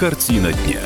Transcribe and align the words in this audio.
Картина 0.00 0.50
дня. 0.50 0.80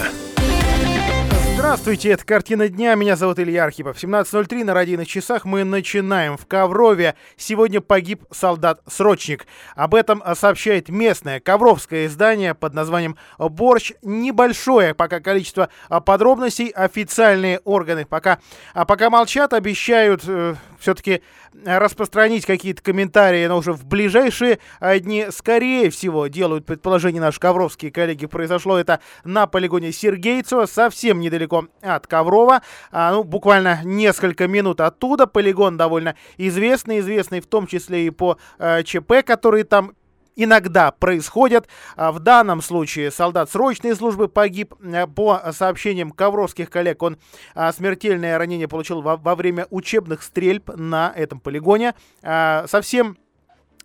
Здравствуйте, 1.54 2.10
это 2.10 2.24
«Картина 2.26 2.68
дня», 2.68 2.96
меня 2.96 3.14
зовут 3.14 3.38
Илья 3.38 3.62
Архипов. 3.62 3.96
17.03 3.96 4.64
на 4.64 4.74
радийных 4.74 5.06
часах 5.06 5.44
мы 5.44 5.62
начинаем. 5.62 6.36
В 6.36 6.46
Коврове 6.46 7.14
сегодня 7.36 7.80
погиб 7.80 8.24
солдат-срочник. 8.32 9.46
Об 9.76 9.94
этом 9.94 10.20
сообщает 10.34 10.88
местное 10.88 11.38
ковровское 11.38 12.06
издание 12.06 12.54
под 12.54 12.74
названием 12.74 13.16
«Борщ». 13.38 13.92
Небольшое 14.02 14.94
пока 14.94 15.20
количество 15.20 15.68
подробностей. 16.04 16.70
Официальные 16.70 17.60
органы 17.60 18.06
пока, 18.06 18.40
а 18.74 18.84
пока 18.84 19.08
молчат, 19.08 19.52
обещают 19.52 20.22
э, 20.26 20.56
все-таки 20.80 21.22
распространить 21.64 22.46
какие-то 22.46 22.82
комментарии, 22.82 23.46
но 23.46 23.58
уже 23.58 23.72
в 23.72 23.84
ближайшие 23.84 24.58
дни, 24.80 25.26
скорее 25.30 25.90
всего, 25.90 26.26
делают 26.26 26.66
предположение 26.66 27.20
наши 27.20 27.40
ковровские 27.40 27.90
коллеги. 27.90 28.26
Произошло 28.26 28.78
это 28.78 29.00
на 29.24 29.46
полигоне 29.46 29.92
Сергейцева, 29.92 30.66
совсем 30.66 31.20
недалеко 31.20 31.66
от 31.80 32.06
Коврова. 32.06 32.62
А, 32.90 33.12
ну, 33.12 33.24
буквально 33.24 33.80
несколько 33.84 34.48
минут 34.48 34.80
оттуда. 34.80 35.26
Полигон 35.26 35.76
довольно 35.76 36.16
известный, 36.36 37.00
известный 37.00 37.40
в 37.40 37.46
том 37.46 37.66
числе 37.66 38.06
и 38.06 38.10
по 38.10 38.38
э, 38.58 38.82
ЧП, 38.82 39.24
которые 39.24 39.64
там 39.64 39.94
иногда 40.36 40.90
происходят. 40.90 41.68
А, 41.96 42.12
в 42.12 42.20
данном 42.20 42.62
случае 42.62 43.10
солдат 43.10 43.50
срочной 43.50 43.94
службы 43.94 44.28
погиб. 44.28 44.74
Э, 44.82 45.06
по 45.06 45.40
сообщениям 45.52 46.10
ковровских 46.10 46.70
коллег, 46.70 47.02
он 47.02 47.18
а, 47.54 47.72
смертельное 47.72 48.38
ранение 48.38 48.68
получил 48.68 49.02
во, 49.02 49.16
во 49.16 49.34
время 49.34 49.66
учебных 49.70 50.22
стрельб 50.22 50.70
на 50.76 51.12
этом 51.14 51.40
полигоне. 51.40 51.94
А, 52.22 52.66
совсем 52.68 53.16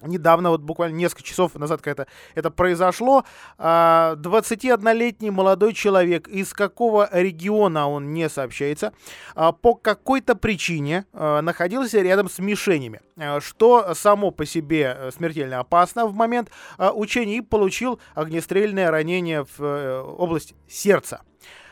Недавно, 0.01 0.51
вот 0.51 0.61
буквально 0.61 0.95
несколько 0.95 1.23
часов 1.23 1.55
назад 1.55 1.85
это, 1.85 2.07
это 2.35 2.51
произошло. 2.51 3.23
21-летний 3.57 5.31
молодой 5.31 5.73
человек, 5.73 6.27
из 6.27 6.53
какого 6.53 7.09
региона 7.11 7.89
он 7.89 8.13
не 8.13 8.29
сообщается, 8.29 8.93
по 9.35 9.75
какой-то 9.75 10.35
причине 10.35 11.05
находился 11.13 12.01
рядом 12.01 12.29
с 12.29 12.39
мишенями. 12.39 13.01
Э, 13.19 13.39
что 13.41 13.93
само 13.93 14.31
по 14.31 14.45
себе 14.45 14.95
э, 14.97 15.11
смертельно 15.11 15.59
опасно 15.59 16.05
в 16.05 16.13
момент 16.13 16.49
э, 16.77 16.89
учения, 16.89 17.37
и 17.37 17.41
получил 17.41 17.99
огнестрельное 18.15 18.89
ранение 18.89 19.45
в 19.57 20.01
область 20.17 20.55
сердца. 20.67 21.21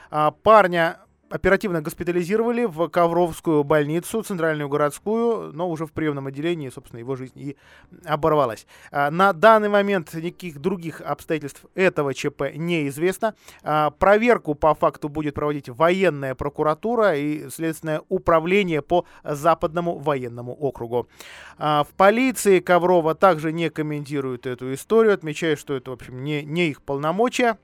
А, 0.09 0.31
парня 0.31 0.99
оперативно 1.29 1.81
госпитализировали 1.81 2.65
в 2.65 2.89
Ковровскую 2.89 3.63
больницу, 3.63 4.21
центральную 4.21 4.69
городскую, 4.69 5.53
но 5.53 5.69
уже 5.69 5.85
в 5.85 5.91
приемном 5.91 6.27
отделении, 6.27 6.69
собственно, 6.69 6.99
его 6.99 7.15
жизнь 7.15 7.33
и 7.35 7.57
оборвалась. 8.05 8.65
А, 8.91 9.11
на 9.11 9.33
данный 9.33 9.69
момент 9.69 10.13
никаких 10.13 10.59
других 10.59 11.01
обстоятельств 11.01 11.65
этого 11.75 12.13
ЧП 12.13 12.53
неизвестно. 12.55 13.35
А, 13.63 13.91
проверку 13.91 14.55
по 14.55 14.73
факту 14.73 15.09
будет 15.09 15.35
проводить 15.35 15.69
военная 15.69 16.35
прокуратура 16.35 17.15
и 17.15 17.49
следственное 17.49 18.01
управление 18.09 18.81
по 18.81 19.05
Западному 19.23 19.97
военному 19.97 20.53
округу. 20.53 21.07
А, 21.57 21.83
в 21.83 21.89
полиции 21.89 22.59
Коврова 22.59 23.15
также 23.15 23.51
не 23.51 23.69
комментируют 23.69 24.45
эту 24.45 24.73
историю, 24.73 25.13
отмечая, 25.13 25.55
что 25.55 25.73
это, 25.73 25.91
в 25.91 25.93
общем, 25.93 26.23
не, 26.23 26.43
не 26.43 26.69
их 26.69 26.81
полномочия. 26.81 27.57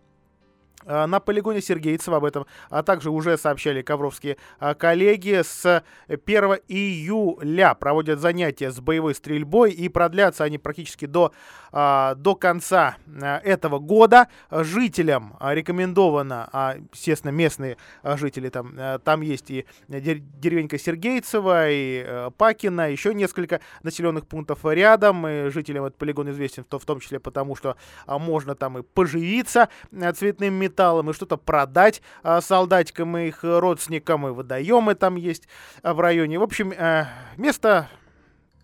А, 0.85 1.07
на 1.07 1.19
полигоне 1.19 1.61
Сергейцева 1.61 2.17
об 2.17 2.25
этом, 2.25 2.45
а 2.69 2.83
также 2.83 3.09
уже 3.09 3.37
сообщали 3.37 3.81
ковровские 3.81 4.37
а, 4.59 4.73
коллеги. 4.73 5.41
С 5.43 5.83
1 6.07 6.43
июля 6.67 7.73
проводят 7.73 8.19
занятия 8.19 8.71
с 8.71 8.79
боевой 8.79 9.15
стрельбой 9.15 9.71
и 9.71 9.89
продлятся 9.89 10.43
они 10.43 10.57
практически 10.57 11.05
до, 11.05 11.31
а, 11.71 12.15
до 12.15 12.35
конца 12.35 12.97
этого 13.43 13.79
года. 13.79 14.27
Жителям 14.51 15.35
рекомендовано, 15.39 16.79
естественно, 16.93 17.31
местные 17.31 17.77
жители 18.03 18.49
там, 18.49 18.77
там 19.03 19.21
есть 19.21 19.51
и 19.51 19.65
деревенька 19.87 20.77
Сергейцева, 20.77 21.69
и 21.69 22.29
Пакина, 22.37 22.91
еще 22.91 23.13
несколько 23.13 23.61
населенных 23.83 24.27
пунктов 24.27 24.59
рядом. 24.65 25.27
И 25.27 25.49
жителям 25.49 25.85
этот 25.85 25.97
полигон 25.97 26.29
известен 26.31 26.65
в 26.69 26.85
том 26.85 26.99
числе 26.99 27.19
потому, 27.19 27.55
что 27.55 27.75
можно 28.07 28.55
там 28.55 28.79
и 28.79 28.81
поживиться 28.81 29.69
цветным 30.15 30.53
металлом 30.53 30.72
металлом 30.73 31.11
и 31.11 31.13
что-то 31.13 31.37
продать 31.37 32.01
а, 32.23 32.41
солдатикам 32.41 33.15
и 33.17 33.27
их 33.27 33.39
родственникам, 33.43 34.27
и 34.27 34.31
водоемы 34.31 34.95
там 34.95 35.15
есть 35.15 35.47
а, 35.83 35.93
в 35.93 35.99
районе. 35.99 36.39
В 36.39 36.43
общем, 36.43 36.73
а, 36.75 37.07
место 37.37 37.89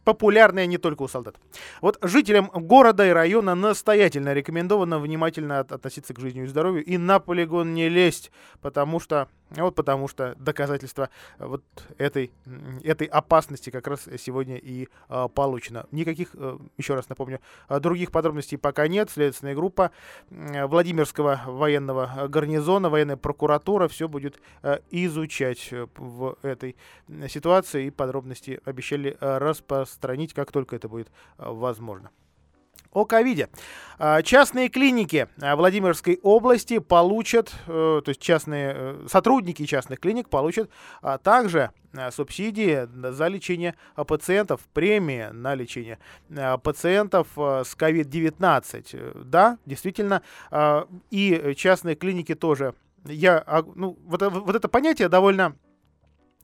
популярная 0.04 0.66
не 0.66 0.78
только 0.78 1.04
у 1.04 1.08
солдат. 1.08 1.36
Вот 1.82 1.98
жителям 2.02 2.50
города 2.54 3.08
и 3.08 3.12
района 3.12 3.56
настоятельно 3.56 4.34
рекомендовано 4.34 5.00
внимательно 5.00 5.60
относиться 5.60 6.14
к 6.14 6.20
жизни 6.20 6.44
и 6.44 6.48
здоровью 6.48 6.84
и 6.84 6.98
на 6.98 7.20
полигон 7.20 7.74
не 7.74 7.90
лезть, 7.90 8.32
потому 8.62 9.00
что 9.00 9.28
вот 9.52 9.76
потому 9.76 10.08
что 10.08 10.36
доказательства 10.38 11.10
вот 11.40 11.64
этой, 11.98 12.32
этой 12.84 13.08
опасности 13.08 13.72
как 13.72 13.88
раз 13.88 14.08
сегодня 14.20 14.58
и 14.58 14.88
э, 15.10 15.28
получено. 15.34 15.88
Никаких, 15.92 16.36
э, 16.36 16.58
еще 16.78 16.94
раз 16.94 17.10
напомню, 17.10 17.40
других 17.68 18.12
подробностей 18.12 18.58
пока 18.58 18.88
нет. 18.88 19.10
Следственная 19.10 19.56
группа 19.56 19.92
э, 20.30 20.66
Владимирского 20.68 21.42
военного 21.48 22.28
гарнизона, 22.28 22.90
военная 22.90 23.18
прокуратура 23.18 23.88
все 23.88 24.08
будет 24.08 24.40
э, 24.62 24.80
изучать 24.92 25.74
в 25.98 26.38
этой 26.44 26.76
ситуации 27.28 27.88
и 27.88 27.90
подробности 27.90 28.62
обещали 28.66 29.18
э, 29.20 29.38
распространить, 30.00 30.34
как 30.34 30.52
только 30.52 30.76
это 30.76 30.88
будет 30.88 31.10
э, 31.38 31.44
возможно 31.48 32.12
о 32.92 33.06
ковиде. 33.06 33.50
А, 34.00 34.24
частные 34.24 34.68
клиники 34.68 35.28
а, 35.40 35.56
Владимирской 35.56 36.20
области 36.24 36.80
получат, 36.80 37.54
э, 37.68 38.02
то 38.04 38.10
есть 38.10 38.20
частные 38.20 38.74
э, 38.76 39.08
сотрудники 39.08 39.64
частных 39.66 40.00
клиник 40.00 40.28
получат 40.28 40.72
а, 41.04 41.20
также 41.20 41.72
субсидии 42.12 42.88
за 43.12 43.28
лечение 43.28 43.74
пациентов, 43.96 44.62
премии 44.74 45.30
на 45.32 45.56
лечение 45.56 45.98
пациентов 46.64 47.28
с 47.36 47.76
COVID-19. 47.76 49.24
Да, 49.24 49.58
действительно, 49.66 50.22
и 51.10 51.54
частные 51.58 51.96
клиники 51.96 52.36
тоже. 52.36 52.76
Я, 53.06 53.44
ну, 53.74 53.98
вот, 54.06 54.22
вот 54.22 54.56
это 54.56 54.68
понятие 54.68 55.10
довольно 55.10 55.56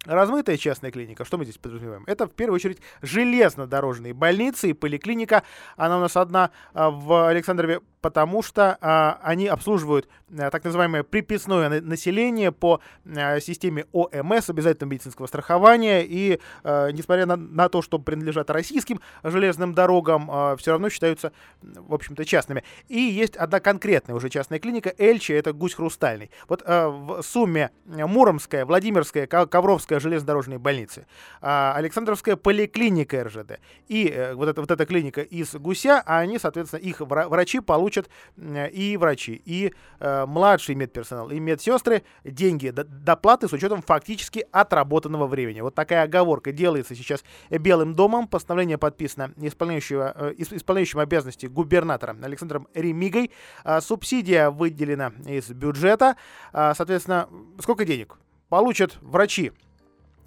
Размытая 0.05 0.57
частная 0.57 0.91
клиника, 0.91 1.25
что 1.25 1.37
мы 1.37 1.45
здесь 1.45 1.57
подразумеваем? 1.57 2.03
Это 2.07 2.27
в 2.27 2.31
первую 2.31 2.55
очередь 2.55 2.79
железнодорожные 3.01 4.13
больницы 4.13 4.69
и 4.69 4.73
поликлиника. 4.73 5.43
Она 5.77 5.97
у 5.97 6.01
нас 6.01 6.15
одна 6.15 6.51
в 6.73 7.27
Александрове 7.27 7.81
потому 8.05 8.43
что 8.43 8.77
а, 8.81 9.19
они 9.23 9.47
обслуживают 9.47 10.07
а, 10.37 10.51
так 10.51 10.63
называемое 10.63 11.01
приписное 11.01 11.81
население 11.81 12.51
по 12.51 12.79
а, 13.03 13.39
системе 13.39 13.85
ОМС, 13.93 14.47
обязательного 14.47 14.91
медицинского 14.91 15.25
страхования, 15.25 16.05
и 16.05 16.39
а, 16.63 16.89
несмотря 16.89 17.25
на, 17.25 17.35
на 17.35 17.67
то, 17.67 17.81
что 17.81 17.97
принадлежат 17.97 18.51
российским 18.51 19.01
железным 19.23 19.73
дорогам, 19.73 20.29
а, 20.31 20.55
все 20.55 20.73
равно 20.73 20.89
считаются, 20.89 21.31
в 21.63 21.95
общем-то, 21.95 22.25
частными. 22.25 22.63
И 22.89 22.99
есть 22.99 23.35
одна 23.37 23.59
конкретная 23.59 24.15
уже 24.15 24.29
частная 24.29 24.59
клиника, 24.59 24.93
Эльчи, 24.99 25.31
это 25.31 25.51
Гусь 25.51 25.73
Хрустальный. 25.73 26.29
Вот 26.47 26.61
а, 26.63 26.89
в 26.89 27.23
сумме 27.23 27.71
Муромская, 27.85 28.67
Владимирская, 28.67 29.25
Ковровская 29.25 29.94
железнодорожные 29.99 30.59
больницы, 30.59 31.07
а, 31.41 31.73
Александровская 31.75 32.35
поликлиника 32.35 33.23
РЖД 33.23 33.59
и 33.87 34.11
а, 34.15 34.35
вот, 34.35 34.49
эта, 34.49 34.61
вот 34.61 34.71
эта 34.71 34.85
клиника 34.85 35.21
из 35.21 35.53
Гуся, 35.55 36.01
они, 36.05 36.39
соответственно, 36.39 36.79
их 36.79 36.99
врачи 36.99 37.59
получат 37.59 37.85
получат 37.95 38.09
и 38.37 38.97
врачи, 38.99 39.41
и 39.45 39.73
э, 39.99 40.25
младший 40.25 40.75
медперсонал, 40.75 41.29
и 41.29 41.39
медсестры 41.39 42.03
деньги, 42.23 42.69
доплаты 42.69 43.47
с 43.47 43.53
учетом 43.53 43.81
фактически 43.81 44.45
отработанного 44.51 45.27
времени. 45.27 45.61
Вот 45.61 45.75
такая 45.75 46.03
оговорка 46.03 46.51
делается 46.51 46.95
сейчас 46.95 47.23
Белым 47.49 47.93
домом. 47.93 48.27
Постановление 48.27 48.77
подписано 48.77 49.33
исполняющего, 49.37 50.13
э, 50.15 50.33
исполняющим 50.37 50.99
обязанности 50.99 51.45
губернатором 51.45 52.23
Александром 52.23 52.67
Ремигой. 52.73 53.31
Э, 53.63 53.81
субсидия 53.81 54.49
выделена 54.49 55.13
из 55.25 55.49
бюджета. 55.49 56.15
Э, 56.53 56.73
соответственно, 56.75 57.27
сколько 57.59 57.85
денег? 57.85 58.17
Получат 58.49 58.97
врачи 59.01 59.51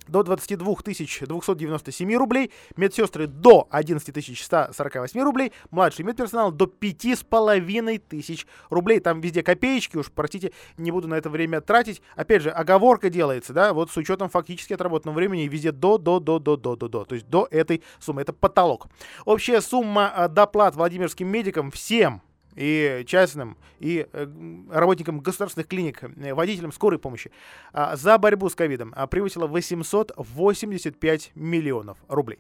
до 0.08 0.22
22 0.22 0.76
297 0.84 2.16
рублей, 2.16 2.50
медсестры 2.76 3.26
до 3.26 3.66
11 3.70 4.38
148 4.38 5.20
рублей, 5.22 5.52
младший 5.70 6.04
медперсонал 6.04 6.52
до 6.52 6.64
5,5 6.64 8.02
тысяч 8.08 8.46
рублей. 8.70 9.00
Там 9.00 9.20
везде 9.20 9.42
копеечки, 9.42 9.96
уж 9.96 10.10
простите, 10.10 10.52
не 10.76 10.90
буду 10.90 11.08
на 11.08 11.14
это 11.14 11.30
время 11.30 11.60
тратить. 11.60 12.02
Опять 12.16 12.42
же, 12.42 12.50
оговорка 12.50 13.10
делается, 13.10 13.52
да, 13.52 13.72
вот 13.72 13.90
с 13.90 13.96
учетом 13.96 14.28
фактически 14.28 14.72
отработанного 14.72 15.16
времени 15.16 15.48
везде 15.48 15.72
до, 15.72 15.98
до, 15.98 16.20
до, 16.20 16.38
до, 16.38 16.56
до, 16.56 16.76
до, 16.76 16.88
до. 16.88 17.04
То 17.04 17.14
есть 17.14 17.28
до 17.28 17.48
этой 17.50 17.82
суммы. 17.98 18.22
Это 18.22 18.32
потолок. 18.32 18.88
Общая 19.24 19.60
сумма 19.60 20.12
э, 20.16 20.28
доплат 20.28 20.74
Владимирским 20.74 21.28
медикам 21.28 21.70
всем 21.70 22.22
и 22.58 23.04
частным, 23.06 23.56
и 23.78 24.06
э, 24.12 24.26
работникам 24.70 25.20
государственных 25.20 25.68
клиник, 25.68 26.02
э, 26.02 26.34
водителям 26.34 26.72
скорой 26.72 26.98
помощи 26.98 27.30
а, 27.72 27.94
за 27.94 28.18
борьбу 28.18 28.48
с 28.48 28.56
ковидом 28.56 28.92
а, 28.96 29.06
превысила 29.06 29.46
885 29.46 31.32
миллионов 31.36 31.98
рублей. 32.08 32.38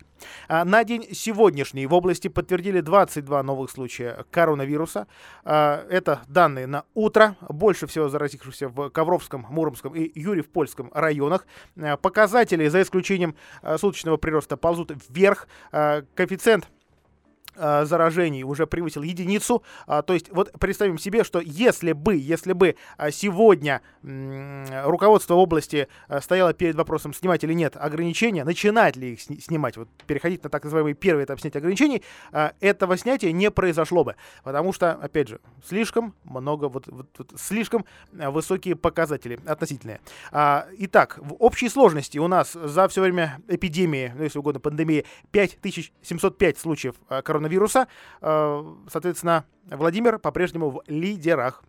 А, 0.48 0.64
на 0.64 0.82
день 0.82 1.06
сегодняшний 1.12 1.86
в 1.86 1.94
области 1.94 2.26
подтвердили 2.26 2.80
22 2.80 3.42
новых 3.44 3.70
случая 3.70 4.24
коронавируса. 4.30 5.06
Это 5.44 6.22
данные 6.26 6.66
на 6.66 6.84
утро. 6.94 7.36
Больше 7.48 7.86
всего 7.86 8.08
заразившихся 8.08 8.68
в 8.68 8.90
Ковровском, 8.90 9.46
Муромском 9.48 9.94
и 9.94 10.10
Юрьев-Польском 10.18 10.90
районах. 10.92 11.46
Показатели, 12.02 12.66
за 12.68 12.82
исключением 12.82 13.36
суточного 13.76 14.16
прироста, 14.16 14.56
ползут 14.56 14.92
вверх. 15.08 15.46
Коэффициент 15.70 16.68
э, 17.58 17.84
заражений 17.84 18.42
уже 18.44 18.66
превысил 18.66 19.02
единицу. 19.02 19.62
А, 19.86 20.02
то 20.02 20.14
есть 20.14 20.30
вот 20.30 20.52
представим 20.58 20.98
себе, 20.98 21.24
что 21.24 21.40
если 21.40 21.92
бы, 21.92 22.16
если 22.16 22.52
бы 22.52 22.76
а, 22.96 23.10
сегодня 23.10 23.82
руководство 24.02 25.34
области 25.34 25.88
а, 26.08 26.20
стояло 26.20 26.52
перед 26.52 26.74
вопросом, 26.76 27.12
снимать 27.12 27.44
или 27.44 27.52
нет 27.52 27.76
ограничения, 27.76 28.44
начинать 28.44 28.96
ли 28.96 29.14
их 29.14 29.20
сни- 29.20 29.40
снимать, 29.40 29.76
вот 29.76 29.88
переходить 30.06 30.44
на 30.44 30.50
так 30.50 30.64
называемый 30.64 30.94
первый 30.94 31.24
этап 31.24 31.40
снятия 31.40 31.60
ограничений, 31.60 32.02
а, 32.32 32.52
этого 32.60 32.96
снятия 32.96 33.32
не 33.32 33.50
произошло 33.50 34.04
бы. 34.04 34.16
Потому 34.44 34.72
что, 34.72 34.92
опять 34.92 35.28
же, 35.28 35.40
слишком 35.66 36.14
много, 36.24 36.68
вот, 36.68 36.86
вот, 36.86 37.08
вот 37.18 37.32
слишком 37.36 37.84
высокие 38.12 38.76
показатели 38.76 39.38
относительные. 39.46 40.00
А, 40.30 40.66
итак, 40.78 41.18
в 41.20 41.34
общей 41.34 41.68
сложности 41.68 42.18
у 42.18 42.28
нас 42.28 42.52
за 42.52 42.88
все 42.88 43.02
время 43.02 43.40
эпидемии, 43.48 44.12
ну, 44.16 44.24
если 44.24 44.38
угодно, 44.38 44.60
пандемии, 44.60 45.04
5705 45.32 46.58
случаев 46.58 46.94
коронавируса 47.08 47.47
коронавируса. 47.48 47.88
Э, 48.20 48.62
соответственно, 48.90 49.44
Владимир 49.70 50.18
по-прежнему 50.18 50.70
в 50.70 50.82
лидерах 50.86 51.62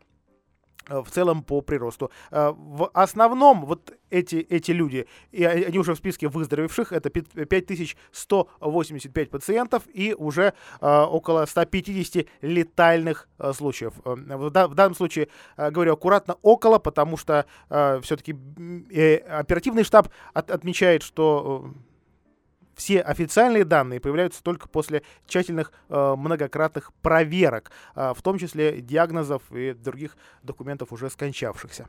э, 0.89 1.01
в 1.01 1.09
целом 1.09 1.43
по 1.43 1.61
приросту. 1.61 2.11
Э, 2.31 2.51
в 2.55 2.89
основном 2.93 3.65
вот 3.65 3.93
эти, 4.09 4.35
эти 4.35 4.71
люди, 4.71 5.07
и 5.31 5.43
они 5.43 5.79
уже 5.79 5.93
в 5.93 5.97
списке 5.97 6.27
выздоровевших, 6.27 6.91
это 6.91 7.09
5185 7.09 9.29
пациентов 9.29 9.83
и 9.93 10.15
уже 10.17 10.53
около 10.81 11.45
150 11.45 12.25
летальных 12.41 13.29
случаев. 13.53 13.93
В, 14.03 14.49
данном 14.49 14.95
случае 14.95 15.27
говорю 15.57 15.93
аккуратно 15.93 16.37
около, 16.41 16.79
потому 16.79 17.17
что 17.17 17.45
все-таки 17.69 18.35
оперативный 19.29 19.83
штаб 19.83 20.09
от, 20.33 20.49
отмечает, 20.49 21.03
что 21.03 21.71
все 22.79 23.01
официальные 23.01 23.65
данные 23.65 23.99
появляются 23.99 24.41
только 24.41 24.69
после 24.69 25.03
тщательных 25.27 25.73
э, 25.89 26.15
многократных 26.17 26.93
проверок, 27.01 27.71
э, 27.93 28.13
в 28.15 28.21
том 28.21 28.39
числе 28.39 28.79
диагнозов 28.79 29.43
и 29.51 29.73
других 29.73 30.15
документов 30.43 30.93
уже 30.93 31.09
скончавшихся. 31.09 31.87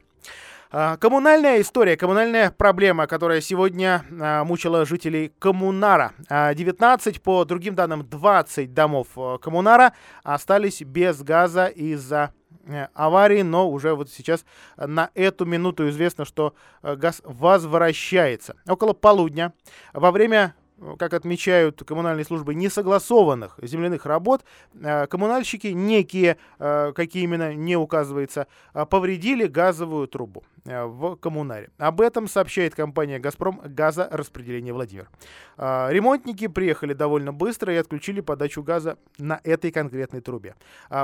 Э, 0.72 0.96
коммунальная 0.98 1.60
история, 1.60 1.96
коммунальная 1.96 2.50
проблема, 2.50 3.06
которая 3.06 3.40
сегодня 3.40 4.04
э, 4.10 4.42
мучила 4.42 4.84
жителей 4.84 5.32
Коммунара. 5.38 6.12
Э, 6.28 6.54
19, 6.56 7.22
по 7.22 7.44
другим 7.44 7.76
данным, 7.76 8.04
20 8.04 8.74
домов 8.74 9.06
э, 9.16 9.38
Коммунара 9.40 9.92
остались 10.24 10.82
без 10.82 11.22
газа 11.22 11.66
из-за 11.66 12.34
э, 12.66 12.88
аварии, 12.94 13.42
но 13.42 13.70
уже 13.70 13.94
вот 13.94 14.10
сейчас 14.10 14.44
на 14.76 15.10
эту 15.14 15.44
минуту 15.44 15.88
известно, 15.88 16.24
что 16.24 16.54
э, 16.82 16.96
газ 16.96 17.22
возвращается. 17.24 18.56
Около 18.66 18.92
полудня 18.92 19.52
во 19.92 20.10
время 20.10 20.54
как 20.98 21.14
отмечают 21.14 21.82
коммунальные 21.84 22.24
службы, 22.24 22.54
несогласованных 22.54 23.58
земляных 23.62 24.06
работ, 24.06 24.44
э, 24.74 25.06
коммунальщики, 25.06 25.68
некие, 25.68 26.36
э, 26.58 26.92
какие 26.94 27.24
именно 27.24 27.54
не 27.54 27.76
указывается, 27.76 28.46
э, 28.74 28.86
повредили 28.86 29.46
газовую 29.46 30.08
трубу 30.08 30.44
в 30.64 31.16
коммунаре. 31.16 31.70
Об 31.78 32.02
этом 32.02 32.28
сообщает 32.28 32.74
компания 32.74 33.18
«Газпром» 33.18 33.62
газораспределение 33.64 34.74
Владимир. 34.74 35.08
Ремонтники 35.56 36.48
приехали 36.48 36.92
довольно 36.92 37.32
быстро 37.32 37.72
и 37.72 37.76
отключили 37.76 38.20
подачу 38.20 38.62
газа 38.62 38.98
на 39.16 39.40
этой 39.42 39.70
конкретной 39.70 40.20
трубе. 40.20 40.54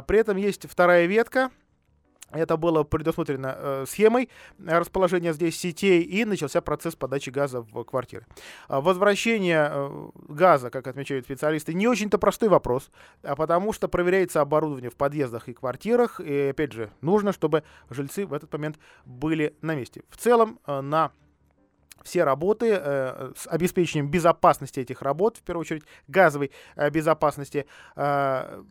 При 0.06 0.18
этом 0.18 0.36
есть 0.36 0.68
вторая 0.68 1.06
ветка, 1.06 1.50
это 2.38 2.56
было 2.56 2.84
предусмотрено 2.84 3.54
э, 3.56 3.84
схемой 3.88 4.28
расположения 4.64 5.32
здесь 5.32 5.58
сетей, 5.58 6.02
и 6.02 6.24
начался 6.24 6.60
процесс 6.60 6.94
подачи 6.96 7.30
газа 7.30 7.60
в 7.60 7.84
квартиры. 7.84 8.26
А 8.68 8.80
возвращение 8.80 9.68
э, 9.70 10.08
газа, 10.28 10.70
как 10.70 10.86
отмечают 10.86 11.24
специалисты, 11.24 11.74
не 11.74 11.88
очень-то 11.88 12.18
простой 12.18 12.48
вопрос, 12.48 12.90
а 13.22 13.36
потому 13.36 13.72
что 13.72 13.88
проверяется 13.88 14.40
оборудование 14.40 14.90
в 14.90 14.96
подъездах 14.96 15.48
и 15.48 15.54
квартирах, 15.54 16.20
и, 16.20 16.48
опять 16.50 16.72
же, 16.72 16.90
нужно, 17.00 17.32
чтобы 17.32 17.62
жильцы 17.90 18.26
в 18.26 18.32
этот 18.32 18.52
момент 18.52 18.78
были 19.04 19.56
на 19.62 19.74
месте. 19.74 20.02
В 20.10 20.16
целом, 20.16 20.58
э, 20.66 20.80
на 20.80 21.12
все 22.06 22.24
работы 22.24 22.78
э, 22.80 23.32
с 23.36 23.46
обеспечением 23.48 24.10
безопасности 24.10 24.80
этих 24.80 25.02
работ, 25.02 25.38
в 25.38 25.42
первую 25.42 25.62
очередь 25.62 25.82
газовой 26.08 26.52
э, 26.76 26.88
безопасности, 26.90 27.66
э, 27.96 28.62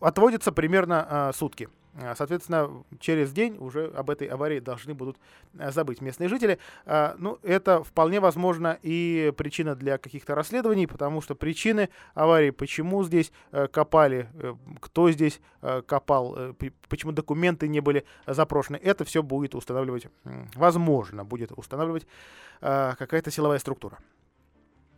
отводятся 0.00 0.52
примерно 0.52 1.06
э, 1.10 1.32
сутки. 1.34 1.68
А, 1.96 2.14
соответственно, 2.16 2.84
через 2.98 3.32
день 3.32 3.56
уже 3.58 3.86
об 3.86 4.10
этой 4.10 4.26
аварии 4.26 4.58
должны 4.58 4.94
будут 4.94 5.16
э, 5.58 5.70
забыть 5.70 6.00
местные 6.00 6.28
жители. 6.28 6.58
А, 6.86 7.14
ну, 7.18 7.38
это 7.42 7.84
вполне 7.84 8.18
возможно 8.18 8.78
и 8.82 9.32
причина 9.36 9.76
для 9.76 9.98
каких-то 9.98 10.34
расследований, 10.34 10.86
потому 10.86 11.20
что 11.20 11.34
причины 11.34 11.90
аварии, 12.14 12.50
почему 12.50 13.04
здесь 13.04 13.32
э, 13.52 13.68
копали, 13.68 14.28
э, 14.34 14.54
кто 14.80 15.10
здесь 15.10 15.40
копал, 15.86 16.36
почему 16.90 17.12
документы 17.12 17.68
не 17.68 17.80
были 17.80 18.04
запрошены, 18.26 18.76
это 18.76 19.06
все 19.06 19.22
будет 19.22 19.54
устанавливать, 19.54 20.08
возможно, 20.54 21.24
будет 21.24 21.52
устанавливать 21.52 22.06
какая-то 22.60 23.30
силовая 23.30 23.58
структура. 23.58 23.98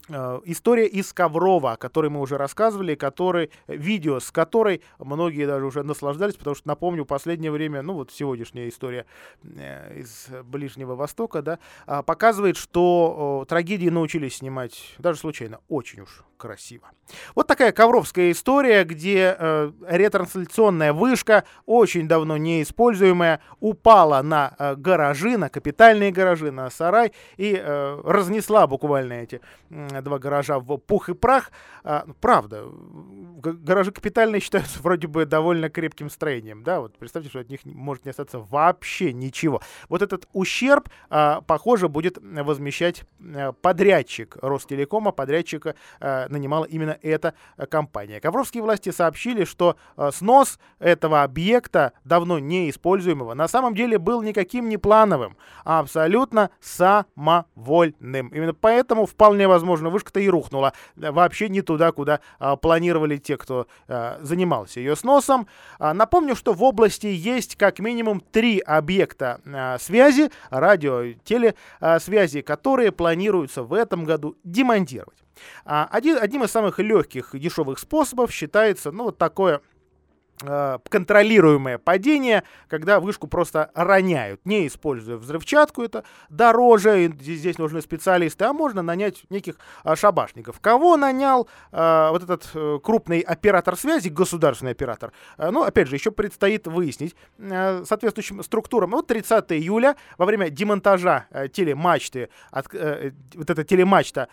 Э, 0.08 0.40
история 0.44 0.86
из 0.86 1.12
Коврова, 1.12 1.72
о 1.72 1.76
которой 1.76 2.10
мы 2.10 2.20
уже 2.20 2.36
рассказывали, 2.36 2.94
который, 2.94 3.50
видео 3.66 4.20
с 4.20 4.30
которой 4.30 4.82
многие 4.98 5.46
даже 5.46 5.64
уже 5.64 5.82
наслаждались, 5.82 6.36
потому 6.36 6.54
что, 6.54 6.68
напомню, 6.68 7.04
в 7.04 7.06
последнее 7.06 7.50
время, 7.50 7.82
ну 7.82 7.94
вот 7.94 8.12
сегодняшняя 8.12 8.68
история 8.68 9.06
э, 9.42 10.00
из 10.00 10.28
Ближнего 10.44 10.94
Востока, 10.94 11.42
да, 11.42 11.58
а, 11.86 12.02
показывает, 12.02 12.56
что 12.56 13.44
трагедии 13.48 13.88
научились 13.88 14.36
снимать 14.36 14.94
даже 14.98 15.18
случайно 15.18 15.60
очень 15.68 16.02
уж 16.02 16.25
красиво. 16.36 16.90
Вот 17.34 17.46
такая 17.46 17.72
ковровская 17.72 18.32
история, 18.32 18.84
где 18.84 19.36
э, 19.38 19.72
ретрансляционная 19.88 20.92
вышка, 20.92 21.44
очень 21.66 22.08
давно 22.08 22.36
неиспользуемая, 22.36 23.40
упала 23.60 24.22
на 24.22 24.54
э, 24.58 24.74
гаражи, 24.76 25.36
на 25.36 25.48
капитальные 25.48 26.12
гаражи, 26.12 26.50
на 26.50 26.68
сарай 26.70 27.12
и 27.36 27.54
э, 27.56 28.00
разнесла 28.04 28.66
буквально 28.66 29.14
эти 29.14 29.40
э, 29.70 30.02
два 30.02 30.18
гаража 30.18 30.58
в 30.58 30.76
пух 30.78 31.08
и 31.08 31.14
прах. 31.14 31.50
Э, 31.84 32.02
правда, 32.20 32.64
гаражи 33.42 33.92
капитальные 33.92 34.40
считаются 34.40 34.78
вроде 34.82 35.06
бы 35.06 35.24
довольно 35.26 35.70
крепким 35.70 36.10
строением, 36.10 36.62
да, 36.62 36.80
вот 36.80 36.98
представьте, 36.98 37.30
что 37.30 37.40
от 37.40 37.50
них 37.50 37.60
может 37.64 38.04
не 38.04 38.10
остаться 38.10 38.38
вообще 38.38 39.12
ничего. 39.12 39.60
Вот 39.88 40.02
этот 40.02 40.26
ущерб, 40.32 40.88
э, 41.10 41.40
похоже, 41.46 41.88
будет 41.88 42.18
возмещать 42.20 43.04
э, 43.20 43.52
подрядчик 43.52 44.36
Ростелекома, 44.42 45.12
подрядчика 45.12 45.74
э, 46.00 46.25
нанимала 46.28 46.64
именно 46.64 46.98
эта 47.02 47.34
э, 47.56 47.66
компания. 47.66 48.20
Ковровские 48.20 48.62
власти 48.62 48.90
сообщили, 48.90 49.44
что 49.44 49.76
э, 49.96 50.10
снос 50.12 50.58
этого 50.78 51.22
объекта, 51.22 51.92
давно 52.04 52.38
неиспользуемого, 52.38 53.34
на 53.34 53.48
самом 53.48 53.74
деле 53.74 53.98
был 53.98 54.22
никаким 54.22 54.68
не 54.68 54.76
плановым, 54.76 55.36
а 55.64 55.80
абсолютно 55.80 56.50
самовольным. 56.60 58.28
Именно 58.28 58.54
поэтому 58.54 59.06
вполне 59.06 59.48
возможно 59.48 59.90
вышка-то 59.90 60.20
и 60.20 60.28
рухнула 60.28 60.72
э, 60.96 61.10
вообще 61.10 61.48
не 61.48 61.62
туда, 61.62 61.92
куда 61.92 62.20
планировали 62.60 63.16
те, 63.16 63.36
кто 63.36 63.66
занимался 64.20 64.80
ее 64.80 64.96
сносом. 64.96 65.46
А, 65.78 65.94
напомню, 65.94 66.36
что 66.36 66.52
в 66.52 66.62
области 66.62 67.06
есть 67.06 67.56
как 67.56 67.78
минимум 67.78 68.20
три 68.20 68.58
объекта 68.58 69.40
связи, 69.80 70.30
радио, 70.50 71.12
телесвязи, 71.24 72.40
которые 72.42 72.92
планируется 72.92 73.62
в 73.62 73.72
этом 73.72 74.04
году 74.04 74.36
демонтировать. 74.44 75.25
А, 75.64 75.88
один, 75.90 76.18
одним 76.20 76.44
из 76.44 76.50
самых 76.50 76.78
легких 76.78 77.34
и 77.34 77.38
дешевых 77.38 77.78
способов 77.78 78.32
считается, 78.32 78.90
ну, 78.90 79.04
вот 79.04 79.18
такое 79.18 79.60
контролируемое 80.38 81.78
падение, 81.78 82.42
когда 82.68 83.00
вышку 83.00 83.26
просто 83.26 83.70
роняют, 83.74 84.40
не 84.44 84.66
используя 84.66 85.16
взрывчатку, 85.16 85.82
это 85.82 86.04
дороже, 86.28 87.12
здесь 87.20 87.58
нужны 87.58 87.80
специалисты, 87.80 88.44
а 88.44 88.52
можно 88.52 88.82
нанять 88.82 89.24
неких 89.30 89.56
а, 89.84 89.96
шабашников. 89.96 90.60
Кого 90.60 90.96
нанял 90.96 91.48
а, 91.72 92.10
вот 92.10 92.22
этот 92.22 92.50
а, 92.54 92.78
крупный 92.78 93.20
оператор 93.20 93.76
связи, 93.76 94.08
государственный 94.08 94.72
оператор, 94.72 95.12
ну, 95.38 95.62
опять 95.62 95.88
же, 95.88 95.96
еще 95.96 96.10
предстоит 96.10 96.66
выяснить 96.66 97.16
соответствующим 97.38 98.42
структурам. 98.42 98.90
Вот 98.90 99.06
30 99.06 99.52
июля 99.52 99.96
во 100.18 100.26
время 100.26 100.50
демонтажа 100.50 101.26
телемачты, 101.52 102.28
от, 102.50 102.72
вот 102.72 103.50
эта 103.50 103.64
телемачта 103.64 104.28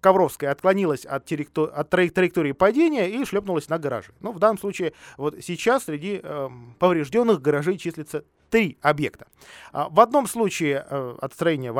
Ковровская 0.00 0.50
отклонилась 0.50 1.04
от, 1.04 1.30
от 1.30 1.90
траектории 1.90 2.52
падения 2.52 3.08
и 3.08 3.24
шлепнулась 3.24 3.68
на 3.68 3.78
гараж. 3.78 4.06
Ну, 4.20 4.32
в 4.32 4.38
данном 4.38 4.58
случае 4.58 4.92
Вот 5.16 5.36
сейчас 5.42 5.84
среди 5.84 6.20
э, 6.22 6.48
поврежденных 6.78 7.40
гаражей 7.40 7.78
числится 7.78 8.24
три 8.54 8.78
объекта. 8.82 9.26
А, 9.72 9.88
в 9.88 9.98
одном 9.98 10.28
случае 10.28 10.86
э, 10.88 11.16
от 11.20 11.34
строения 11.34 11.72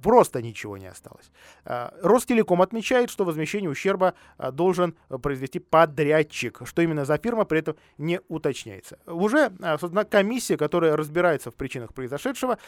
просто 0.00 0.40
ничего 0.40 0.76
не 0.76 0.86
осталось. 0.86 1.32
А, 1.64 1.92
Ростелеком 2.02 2.62
отмечает, 2.62 3.10
что 3.10 3.24
возмещение 3.24 3.68
ущерба 3.68 4.14
а, 4.38 4.52
должен 4.52 4.94
произвести 5.08 5.58
подрядчик. 5.58 6.60
Что 6.64 6.82
именно 6.82 7.04
за 7.04 7.18
фирма, 7.18 7.46
при 7.46 7.58
этом 7.58 7.74
не 7.98 8.20
уточняется. 8.28 9.00
Уже 9.06 9.50
создана 9.80 10.04
комиссия, 10.04 10.56
которая 10.56 10.96
разбирается 10.96 11.50
в 11.50 11.56
причинах 11.56 11.92
произошедшего. 11.94 12.58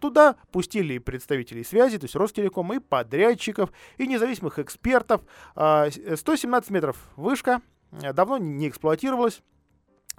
Туда 0.00 0.36
пустили 0.50 0.96
представителей 0.96 1.62
связи, 1.62 1.98
то 1.98 2.04
есть 2.04 2.16
Ростелеком, 2.16 2.72
и 2.72 2.78
подрядчиков, 2.78 3.70
и 3.98 4.06
независимых 4.06 4.58
экспертов. 4.58 5.20
117 5.54 6.70
метров 6.70 6.96
вышка, 7.16 7.60
давно 7.90 8.38
не 8.38 8.68
эксплуатировалась 8.68 9.42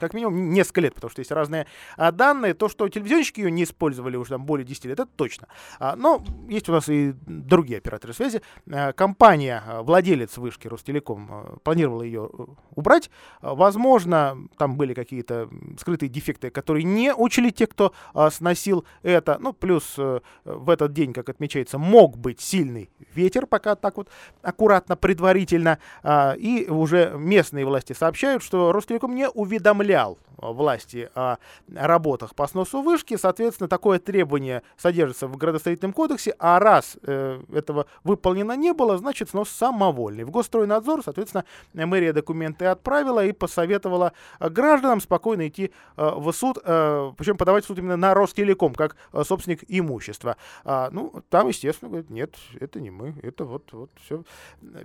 как 0.02 0.14
минимум 0.14 0.52
несколько 0.52 0.82
лет, 0.82 0.96
потому 0.96 1.12
что 1.12 1.22
есть 1.22 1.32
разные 1.32 1.68
а, 1.96 2.12
данные. 2.12 2.54
То, 2.54 2.68
что 2.68 2.90
телевизионщики 2.90 3.40
ее 3.40 3.52
не 3.52 3.64
использовали 3.64 4.18
уже 4.18 4.32
там 4.32 4.46
более 4.46 4.66
10 4.66 4.86
лет, 4.86 5.00
это 5.00 5.10
точно. 5.16 5.48
А, 5.80 5.96
но 5.96 6.24
есть 6.50 6.68
у 6.68 6.72
нас 6.74 6.90
и 6.90 7.14
другие 7.26 7.78
операторы 7.78 8.14
связи. 8.14 8.42
А, 8.70 8.92
компания, 8.94 9.64
а, 9.66 9.84
владелец 9.84 10.38
вышки 10.38 10.68
Ростелеком, 10.68 11.28
а, 11.32 11.58
планировала 11.64 12.02
ее 12.02 12.30
э, 12.32 12.44
убрать. 12.76 13.10
А, 13.42 13.54
возможно, 13.54 14.38
там 14.58 14.76
были 14.76 14.94
какие-то 14.94 15.50
скрытые 15.80 16.10
дефекты, 16.10 16.50
которые 16.50 16.84
не 16.84 17.14
учили 17.14 17.52
те, 17.52 17.68
кто 17.68 17.94
а, 18.14 18.32
сносил 18.32 18.86
это. 19.04 19.38
Ну, 19.40 19.54
плюс 19.54 19.96
а, 19.98 20.22
в 20.46 20.70
этот 20.70 20.94
день, 20.94 21.14
как 21.14 21.30
отмечается, 21.30 21.78
мог 21.78 22.18
быть 22.18 22.42
сильный 22.42 22.90
ветер, 23.14 23.46
пока 23.46 23.76
так 23.76 23.98
вот 23.98 24.10
аккуратно, 24.42 24.96
предварительно. 24.96 25.78
А, 26.04 26.34
и 26.38 26.68
уже 26.68 27.14
местные 27.16 27.66
власти 27.66 27.94
сообщают, 27.94 28.44
что 28.44 28.72
Ростелеком 28.72 29.16
не 29.16 29.30
уведомлял 29.30 29.91
уведомлял 29.92 30.18
власти 30.42 31.10
о 31.16 31.38
работах 31.74 32.36
по 32.36 32.48
сносу 32.48 32.82
вышки. 32.82 33.18
Соответственно, 33.18 33.68
такое 33.68 34.00
требование 34.00 34.64
содержится 34.78 35.28
в 35.28 35.38
градостроительном 35.38 35.94
кодексе, 35.94 36.36
а 36.40 36.60
раз 36.60 36.98
э, 37.04 37.42
этого 37.54 37.86
выполнено 38.04 38.56
не 38.56 38.74
было, 38.74 38.98
значит 38.98 39.30
снос 39.30 39.50
самовольный. 39.50 40.24
В 40.24 40.32
Госстройнадзор, 40.32 41.04
соответственно, 41.04 41.46
мэрия 41.74 42.14
документы 42.14 42.66
отправила 42.66 43.26
и 43.26 43.32
посоветовала 43.32 44.14
гражданам 44.40 45.02
спокойно 45.02 45.48
идти 45.48 45.72
э, 45.98 46.12
в 46.16 46.32
суд, 46.32 46.58
э, 46.64 47.12
причем 47.18 47.38
подавать 47.38 47.64
в 47.64 47.68
суд 47.68 47.78
именно 47.80 47.98
на 47.98 48.14
Ростелеком, 48.14 48.74
как 48.74 48.96
э, 49.14 49.24
собственник 49.24 49.64
имущества. 49.68 50.38
А, 50.64 50.90
ну, 50.92 51.24
там, 51.30 51.48
естественно, 51.48 51.90
говорят, 51.90 52.10
нет, 52.10 52.36
это 52.60 52.80
не 52.80 52.92
мы, 52.92 53.16
это 53.24 53.46
вот, 53.46 53.72
вот 53.72 53.92
все, 54.04 54.24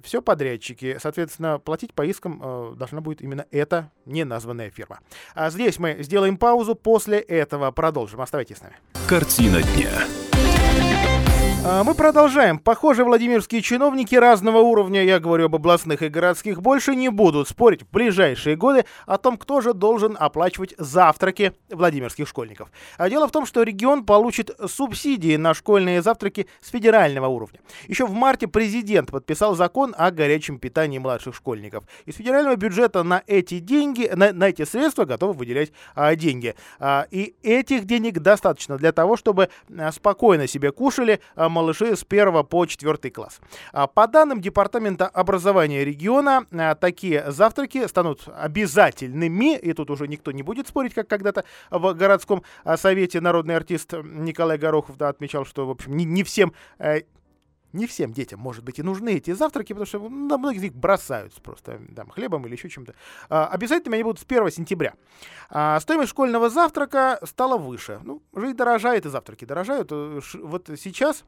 все 0.03 0.23
подрядчики. 0.23 0.99
Соответственно, 1.01 1.59
платить 1.59 1.95
по 1.95 2.05
искам 2.05 2.41
э, 2.43 2.75
должна 2.77 3.01
будет 3.01 3.23
именно 3.23 3.47
эта 3.51 3.91
неназванная 4.05 4.71
фирма. 4.71 5.01
А 5.35 5.46
здесь 5.51 5.79
мы 5.79 5.99
сделаем 6.01 6.37
паузу, 6.37 6.75
после 6.75 7.19
этого 7.19 7.71
продолжим. 7.71 8.21
Оставайтесь 8.21 8.59
с 8.59 8.63
нами. 8.63 8.77
Картина 9.07 9.63
дня. 9.63 9.91
А, 11.69 11.83
мы 11.83 11.97
продолжаем. 11.97 12.61
Похоже, 12.61 13.03
владимирские 13.03 13.61
чиновники 13.61 14.15
разного 14.15 14.59
уровня, 14.59 15.03
я 15.03 15.19
говорю 15.19 15.47
об 15.47 15.57
областных 15.57 16.01
и 16.01 16.09
городских, 16.09 16.63
больше 16.63 16.95
не 16.95 17.09
будут 17.09 17.49
спорить 17.49 17.83
в 17.83 17.91
ближайшие 17.91 18.55
годы 18.55 18.85
о 19.05 19.19
том, 19.19 19.37
кто 19.37 19.61
же 19.61 19.75
должен 19.75 20.17
оплачивать 20.17 20.77
завтраки 20.79 21.55
владимирских 21.69 22.29
школьников. 22.29 22.71
А 22.99 23.11
дело 23.11 23.27
в 23.27 23.33
том, 23.33 23.47
что 23.47 23.65
регион 23.65 24.05
получит 24.05 24.53
субсидии 24.65 25.35
на 25.35 25.55
школьные 25.55 26.03
завтраки 26.03 26.47
с 26.63 26.71
федерального 26.71 27.27
уровня. 27.27 27.59
Еще 27.89 28.07
в 28.07 28.13
марте 28.13 28.47
президент 28.47 29.11
подписал 29.11 29.57
закон 29.57 29.93
о 29.99 30.13
горячем 30.13 30.61
питании 30.61 30.99
младших 30.99 31.35
школьников. 31.35 31.83
Из 32.05 32.15
федерального 32.15 32.55
бюджета 32.55 33.03
на 33.03 33.25
эти 33.27 33.59
деньги, 33.59 34.09
на, 34.15 34.33
на 34.33 34.51
эти 34.51 34.65
средства 34.65 35.05
готовы 35.05 35.33
выделять 35.33 35.73
а, 35.97 36.15
деньги. 36.15 36.55
А, 36.79 37.09
и 37.11 37.35
этих 37.43 37.87
денег 37.87 38.21
достаточно 38.21 38.79
для 38.79 38.93
того, 38.93 39.17
чтобы 39.17 39.49
а, 39.77 39.91
спокойно 39.91 40.47
себе 40.47 40.71
кушали 40.71 41.19
а, 41.35 41.56
малыши 41.57 41.97
с 41.97 42.05
1 42.09 42.45
по 42.45 42.67
4 42.67 43.11
класс. 43.11 43.41
А, 43.73 43.87
по 43.87 44.07
данным 44.07 44.41
Департамента 44.41 45.09
образования 45.09 45.85
региона, 45.85 46.47
а, 46.53 46.75
такие 46.75 47.31
завтраки 47.33 47.87
станут 47.87 48.29
обязательными, 48.29 49.57
и 49.57 49.73
тут 49.73 49.91
уже 49.91 50.07
никто 50.07 50.33
не 50.33 50.43
будет 50.43 50.69
спорить, 50.69 50.95
как 50.95 51.09
когда-то 51.09 51.45
в 51.71 51.95
городском 51.95 52.43
а, 52.65 52.77
совете 52.77 53.21
народный 53.21 53.57
артист 53.57 53.95
Николай 54.05 54.59
Горохов 54.59 54.97
да, 54.97 55.09
отмечал, 55.09 55.45
что, 55.45 55.67
в 55.67 55.71
общем, 55.71 55.97
не, 55.97 56.05
не 56.05 56.23
всем 56.23 56.53
э, 56.79 57.01
не 57.77 57.87
всем 57.87 58.13
детям, 58.13 58.41
может 58.41 58.65
быть, 58.65 58.79
и 58.79 58.83
нужны 58.83 59.15
эти 59.15 59.33
завтраки, 59.33 59.73
потому 59.73 59.87
что 59.87 59.99
на 60.09 60.39
многих 60.39 60.59
из 60.59 60.63
них 60.65 60.75
бросаются 60.75 61.41
просто 61.41 61.81
там, 61.95 62.11
хлебом 62.11 62.47
или 62.47 62.55
еще 62.55 62.69
чем-то. 62.69 62.95
А, 63.29 63.47
обязательно 63.47 63.95
они 63.95 64.03
будут 64.03 64.21
с 64.21 64.25
1 64.25 64.51
сентября. 64.51 64.95
А, 65.51 65.79
стоимость 65.81 66.11
школьного 66.11 66.49
завтрака 66.51 67.21
стала 67.25 67.57
выше. 67.57 68.01
Ну, 68.03 68.23
и 68.37 68.53
дорожает, 68.53 69.07
и 69.07 69.09
завтраки 69.09 69.45
дорожают. 69.45 69.89
Э, 69.93 70.21
вот 70.43 70.71
сейчас 70.79 71.25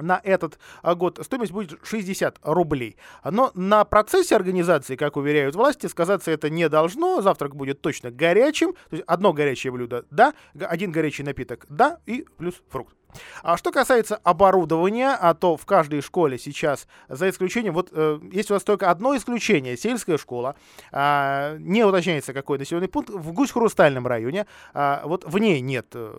на 0.00 0.20
этот 0.22 0.58
а, 0.82 0.94
год 0.94 1.18
стоимость 1.22 1.52
будет 1.52 1.78
60 1.82 2.38
рублей. 2.42 2.96
Но 3.24 3.50
на 3.54 3.84
процессе 3.84 4.36
организации, 4.36 4.96
как 4.96 5.16
уверяют 5.16 5.54
власти, 5.54 5.86
сказаться 5.86 6.30
это 6.30 6.50
не 6.50 6.68
должно. 6.68 7.20
Завтрак 7.20 7.56
будет 7.56 7.80
точно 7.80 8.10
горячим. 8.10 8.72
То 8.90 8.96
есть 8.96 9.04
одно 9.06 9.32
горячее 9.32 9.72
блюдо– 9.72 10.04
да, 10.10 10.34
один 10.58 10.92
горячий 10.92 11.22
напиток– 11.22 11.66
да, 11.68 12.00
и 12.06 12.26
плюс 12.36 12.54
фрукт. 12.68 12.96
А 13.42 13.56
что 13.56 13.72
касается 13.72 14.16
оборудования, 14.16 15.16
а 15.18 15.34
то 15.34 15.56
в 15.56 15.64
каждой 15.66 16.00
школе 16.00 16.38
сейчас, 16.38 16.86
за 17.08 17.30
исключением, 17.30 17.74
вот 17.74 17.90
э, 17.92 18.18
есть 18.32 18.50
у 18.50 18.54
нас 18.54 18.62
только 18.62 18.90
одно 18.90 19.16
исключение, 19.16 19.76
сельская 19.76 20.18
школа, 20.18 20.56
э, 20.92 21.56
не 21.60 21.84
уточняется 21.84 22.32
какой 22.32 22.58
населенный 22.58 22.88
пункт, 22.88 23.10
в 23.10 23.32
Гусь-Хрустальном 23.32 24.06
районе, 24.06 24.46
э, 24.74 25.00
вот 25.04 25.24
в 25.24 25.38
ней 25.38 25.60
нет 25.60 25.86
э, 25.94 26.14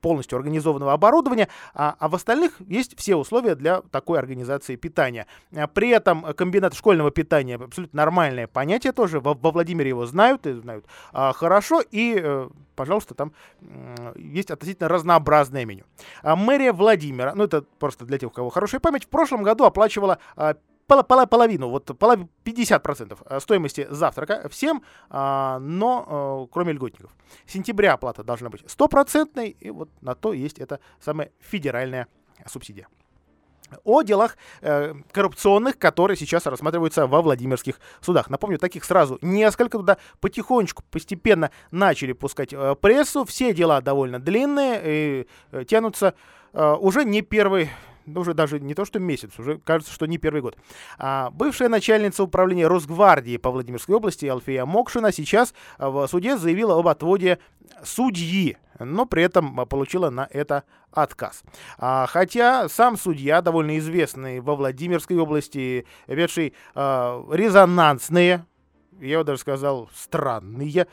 полностью 0.00 0.36
организованного 0.36 0.92
оборудования, 0.92 1.48
а, 1.74 1.96
а 1.98 2.08
в 2.08 2.14
остальных 2.14 2.60
есть 2.60 2.98
все 2.98 3.16
условия 3.16 3.54
для 3.54 3.82
такой 3.82 4.18
организации 4.18 4.76
питания. 4.76 5.26
А, 5.54 5.66
при 5.66 5.90
этом 5.90 6.22
комбинат 6.34 6.74
школьного 6.74 7.10
питания 7.10 7.56
абсолютно 7.56 7.96
нормальное 7.96 8.46
понятие 8.46 8.92
тоже, 8.92 9.20
во, 9.20 9.34
во 9.34 9.50
Владимире 9.50 9.90
его 9.90 10.06
знают 10.06 10.46
и 10.46 10.52
знают 10.52 10.86
а, 11.12 11.32
хорошо, 11.32 11.82
и 11.90 12.18
э, 12.22 12.48
пожалуйста, 12.74 13.14
там 13.14 13.32
есть 14.16 14.50
относительно 14.50 14.88
разнообразное 14.88 15.64
меню. 15.64 15.84
А 16.22 16.36
мэрия 16.36 16.72
Владимира, 16.72 17.34
ну 17.34 17.44
это 17.44 17.62
просто 17.78 18.04
для 18.04 18.18
тех, 18.18 18.30
у 18.30 18.32
кого 18.32 18.50
хорошая 18.50 18.80
память, 18.80 19.04
в 19.04 19.08
прошлом 19.08 19.42
году 19.42 19.64
оплачивала 19.64 20.18
пол, 20.88 21.04
пол, 21.04 21.26
половину, 21.26 21.68
вот 21.68 21.88
50% 21.88 23.18
э, 23.24 23.40
стоимости 23.40 23.86
завтрака 23.90 24.48
всем, 24.48 24.82
а, 25.10 25.58
но 25.60 26.46
э, 26.48 26.52
кроме 26.52 26.72
льготников. 26.72 27.14
Сентября 27.46 27.92
оплата 27.92 28.24
должна 28.24 28.48
быть 28.48 28.68
стопроцентной, 28.68 29.50
и 29.50 29.70
вот 29.70 29.90
на 30.00 30.14
то 30.14 30.32
есть 30.32 30.58
эта 30.58 30.80
самая 31.00 31.30
федеральная 31.40 32.08
субсидия 32.46 32.88
о 33.84 34.02
делах 34.02 34.36
э, 34.62 34.94
коррупционных, 35.12 35.78
которые 35.78 36.16
сейчас 36.16 36.46
рассматриваются 36.46 37.06
во 37.06 37.22
Владимирских 37.22 37.80
судах. 38.00 38.30
Напомню, 38.30 38.58
таких 38.58 38.84
сразу 38.84 39.18
несколько 39.20 39.78
туда 39.78 39.98
потихонечку, 40.20 40.82
постепенно 40.90 41.50
начали 41.70 42.12
пускать 42.12 42.52
э, 42.52 42.76
прессу. 42.80 43.24
Все 43.24 43.52
дела 43.52 43.80
довольно 43.80 44.18
длинные 44.18 44.80
и 44.84 45.26
э, 45.52 45.64
тянутся 45.64 46.14
э, 46.52 46.72
уже 46.80 47.04
не 47.04 47.22
первый 47.22 47.70
ну, 48.08 48.20
уже 48.20 48.34
даже 48.34 48.60
не 48.60 48.74
то, 48.74 48.84
что 48.84 48.98
месяц, 48.98 49.38
уже 49.38 49.58
кажется, 49.58 49.92
что 49.92 50.06
не 50.06 50.18
первый 50.18 50.42
год. 50.42 50.56
А, 50.98 51.30
бывшая 51.30 51.68
начальница 51.68 52.22
управления 52.24 52.66
Росгвардии 52.66 53.36
по 53.36 53.50
Владимирской 53.50 53.94
области 53.94 54.26
Алфея 54.26 54.64
Мокшина 54.64 55.12
сейчас 55.12 55.54
в 55.78 56.06
суде 56.08 56.36
заявила 56.36 56.78
об 56.78 56.88
отводе 56.88 57.38
судьи, 57.84 58.56
но 58.78 59.06
при 59.06 59.22
этом 59.22 59.66
получила 59.66 60.10
на 60.10 60.28
это 60.30 60.64
отказ. 60.92 61.42
А, 61.78 62.06
хотя 62.06 62.68
сам 62.68 62.96
судья, 62.96 63.42
довольно 63.42 63.78
известный 63.78 64.40
во 64.40 64.56
Владимирской 64.56 65.18
области, 65.18 65.86
ведший 66.06 66.54
а, 66.74 67.24
резонансные 67.30 68.44
я 69.00 69.18
бы 69.18 69.24
даже 69.24 69.40
сказал, 69.40 69.88
странные, 69.94 70.86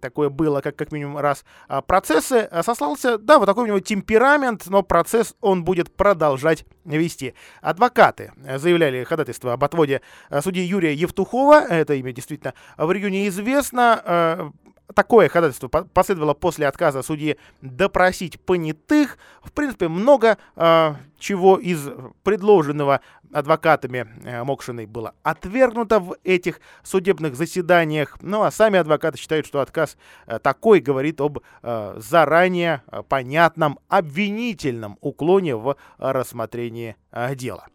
такое 0.00 0.28
было 0.28 0.60
как, 0.60 0.76
как 0.76 0.92
минимум 0.92 1.18
раз, 1.18 1.44
а, 1.68 1.82
процессы, 1.82 2.48
а, 2.50 2.62
сослался, 2.62 3.18
да, 3.18 3.38
вот 3.38 3.46
такой 3.46 3.64
у 3.64 3.66
него 3.66 3.80
темперамент, 3.80 4.66
но 4.66 4.82
процесс 4.82 5.34
он 5.40 5.64
будет 5.64 5.94
продолжать 5.94 6.64
вести. 6.84 7.34
Адвокаты 7.60 8.32
заявляли 8.56 9.04
ходатайство 9.04 9.52
об 9.52 9.64
отводе 9.64 10.02
а, 10.28 10.42
судьи 10.42 10.62
Юрия 10.62 10.94
Евтухова, 10.94 11.64
это 11.66 11.94
имя 11.94 12.12
действительно 12.12 12.54
в 12.76 12.90
регионе 12.90 13.28
известно, 13.28 14.52
Такое 14.94 15.28
ходатайство 15.28 15.68
последовало 15.68 16.34
после 16.34 16.66
отказа 16.66 17.02
судьи 17.02 17.36
допросить 17.60 18.40
понятых. 18.40 19.18
В 19.42 19.52
принципе, 19.52 19.88
много 19.88 20.38
э, 20.54 20.94
чего 21.18 21.56
из 21.56 21.88
предложенного 22.22 23.00
адвокатами 23.32 24.06
э, 24.24 24.44
Мокшиной 24.44 24.86
было 24.86 25.14
отвергнуто 25.22 25.98
в 25.98 26.16
этих 26.24 26.60
судебных 26.82 27.36
заседаниях. 27.36 28.16
Ну 28.20 28.42
а 28.42 28.50
сами 28.50 28.78
адвокаты 28.78 29.18
считают, 29.18 29.46
что 29.46 29.60
отказ 29.60 29.96
э, 30.26 30.38
такой 30.38 30.80
говорит 30.80 31.20
об 31.20 31.40
э, 31.62 31.94
заранее 31.98 32.82
э, 32.86 33.02
понятном 33.02 33.78
обвинительном 33.88 34.98
уклоне 35.00 35.56
в 35.56 35.76
рассмотрении 35.98 36.96
э, 37.10 37.34
дела. 37.34 37.66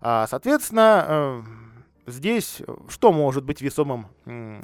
А, 0.00 0.26
соответственно, 0.28 1.04
э, 1.08 1.42
здесь 2.06 2.62
что 2.88 3.12
может 3.12 3.44
быть 3.44 3.60
весомым 3.60 4.06
э, 4.24 4.60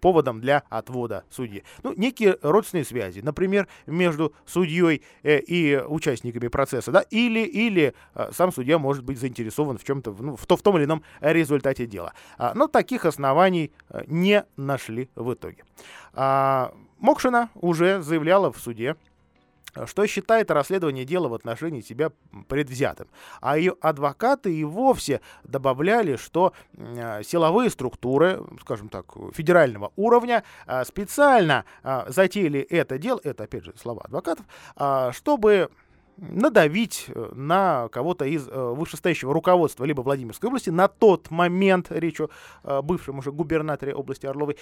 поводом 0.00 0.40
для 0.40 0.62
отвода 0.68 1.24
судьи? 1.30 1.64
Ну, 1.82 1.92
некие 1.96 2.36
родственные 2.42 2.84
связи, 2.84 3.20
например, 3.20 3.68
между 3.86 4.32
судьей 4.46 5.02
э, 5.22 5.38
и 5.40 5.76
участниками 5.76 6.48
процесса, 6.48 6.92
да, 6.92 7.00
или, 7.10 7.40
или 7.40 7.94
э, 8.14 8.30
сам 8.32 8.52
судья 8.52 8.78
может 8.78 9.04
быть 9.04 9.18
заинтересован 9.18 9.78
в 9.78 9.84
чем-то, 9.84 10.14
ну, 10.18 10.36
в, 10.36 10.46
то, 10.46 10.56
в 10.56 10.62
том 10.62 10.76
или 10.76 10.84
ином 10.84 11.02
результате 11.20 11.86
дела. 11.86 12.12
А, 12.38 12.52
но 12.54 12.66
таких 12.66 13.04
оснований 13.04 13.72
э, 13.88 14.02
не 14.06 14.44
нашли 14.56 15.08
в 15.14 15.32
итоге. 15.32 15.64
А, 16.12 16.72
Мокшина 16.98 17.48
уже 17.54 18.02
заявляла 18.02 18.52
в 18.52 18.58
суде, 18.58 18.96
что 19.86 20.06
считает 20.06 20.50
расследование 20.50 21.04
дела 21.04 21.28
в 21.28 21.34
отношении 21.34 21.80
себя 21.80 22.10
предвзятым. 22.48 23.08
А 23.40 23.58
ее 23.58 23.76
адвокаты 23.80 24.54
и 24.54 24.64
вовсе 24.64 25.20
добавляли, 25.44 26.16
что 26.16 26.52
э, 26.76 27.22
силовые 27.22 27.70
структуры, 27.70 28.42
скажем 28.60 28.88
так, 28.88 29.06
федерального 29.32 29.92
уровня 29.96 30.44
э, 30.66 30.84
специально 30.84 31.64
э, 31.82 32.04
затеяли 32.08 32.60
это 32.60 32.98
дело, 32.98 33.20
это 33.22 33.44
опять 33.44 33.64
же 33.64 33.74
слова 33.76 34.02
адвокатов, 34.04 34.46
чтобы 35.12 35.70
надавить 36.20 37.06
э, 37.08 37.32
на 37.34 37.88
кого-то 37.88 38.24
из 38.24 38.46
э, 38.48 38.74
вышестоящего 38.76 39.32
руководства 39.32 39.84
либо 39.84 40.02
Владимирской 40.02 40.48
области 40.48 40.70
на 40.70 40.88
тот 40.88 41.30
момент, 41.30 41.86
речь 41.90 42.20
о 42.20 42.28
э, 42.62 42.82
бывшем 42.82 43.18
уже 43.18 43.32
губернаторе 43.32 43.94
области 43.94 44.26
Орловой, 44.26 44.56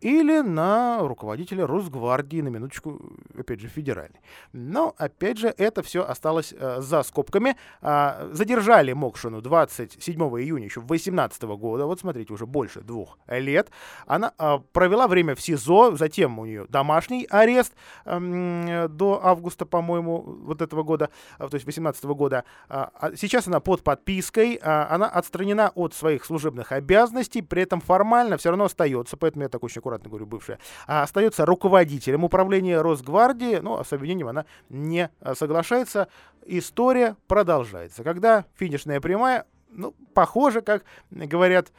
или 0.00 0.40
на 0.40 1.00
руководителя 1.00 1.66
Росгвардии, 1.66 2.40
на 2.40 2.48
минуточку, 2.48 3.00
опять 3.38 3.60
же, 3.60 3.68
федеральной. 3.68 4.20
Но, 4.52 4.94
опять 4.96 5.38
же, 5.38 5.48
это 5.56 5.82
все 5.82 6.04
осталось 6.04 6.54
за 6.78 7.02
скобками. 7.02 7.56
А, 7.80 8.28
задержали 8.32 8.92
Мокшину 8.92 9.40
27 9.40 10.20
июня 10.20 10.64
еще 10.64 10.80
2018 10.80 11.42
года, 11.42 11.86
вот 11.86 12.00
смотрите, 12.00 12.32
уже 12.32 12.46
больше 12.46 12.80
двух 12.80 13.18
лет. 13.28 13.70
Она 14.06 14.32
а, 14.38 14.58
провела 14.58 15.08
время 15.08 15.34
в 15.34 15.40
СИЗО, 15.40 15.96
затем 15.96 16.38
у 16.38 16.46
нее 16.46 16.66
домашний 16.68 17.26
арест 17.30 17.74
до 18.04 19.20
августа, 19.22 19.66
по-моему, 19.66 20.22
вот 20.22 20.62
этого 20.62 20.82
года 20.82 20.93
года, 20.94 21.10
а, 21.38 21.48
то 21.48 21.54
есть 21.54 21.66
18 21.66 22.04
года. 22.04 22.44
А, 22.68 22.90
а 22.94 23.16
сейчас 23.16 23.48
она 23.48 23.60
под 23.60 23.82
подпиской, 23.82 24.54
она 24.54 25.08
отстранена 25.08 25.72
от 25.74 25.94
своих 25.94 26.24
служебных 26.24 26.72
обязанностей, 26.72 27.42
при 27.42 27.62
этом 27.62 27.80
формально 27.80 28.36
все 28.36 28.50
равно 28.50 28.64
остается, 28.64 29.16
поэтому 29.16 29.42
я 29.42 29.48
так 29.48 29.62
очень 29.64 29.80
аккуратно 29.80 30.08
говорю, 30.08 30.26
бывшая, 30.26 30.58
остается 30.86 31.44
руководителем 31.44 32.24
управления 32.24 32.80
Росгвардии, 32.80 33.56
но 33.56 33.82
с 33.82 33.92
обвинением 33.92 34.28
она 34.28 34.44
не 34.68 35.10
соглашается. 35.34 36.08
История 36.46 37.16
продолжается. 37.26 38.04
Когда 38.04 38.44
финишная 38.54 39.00
прямая, 39.00 39.46
ну, 39.70 39.94
похоже, 40.14 40.60
как 40.60 40.84
говорят 41.10 41.72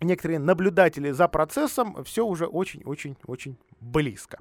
некоторые 0.00 0.38
наблюдатели 0.38 1.10
за 1.10 1.28
процессом, 1.28 2.04
все 2.04 2.24
уже 2.24 2.46
очень-очень-очень 2.46 3.56
близко. 3.80 4.38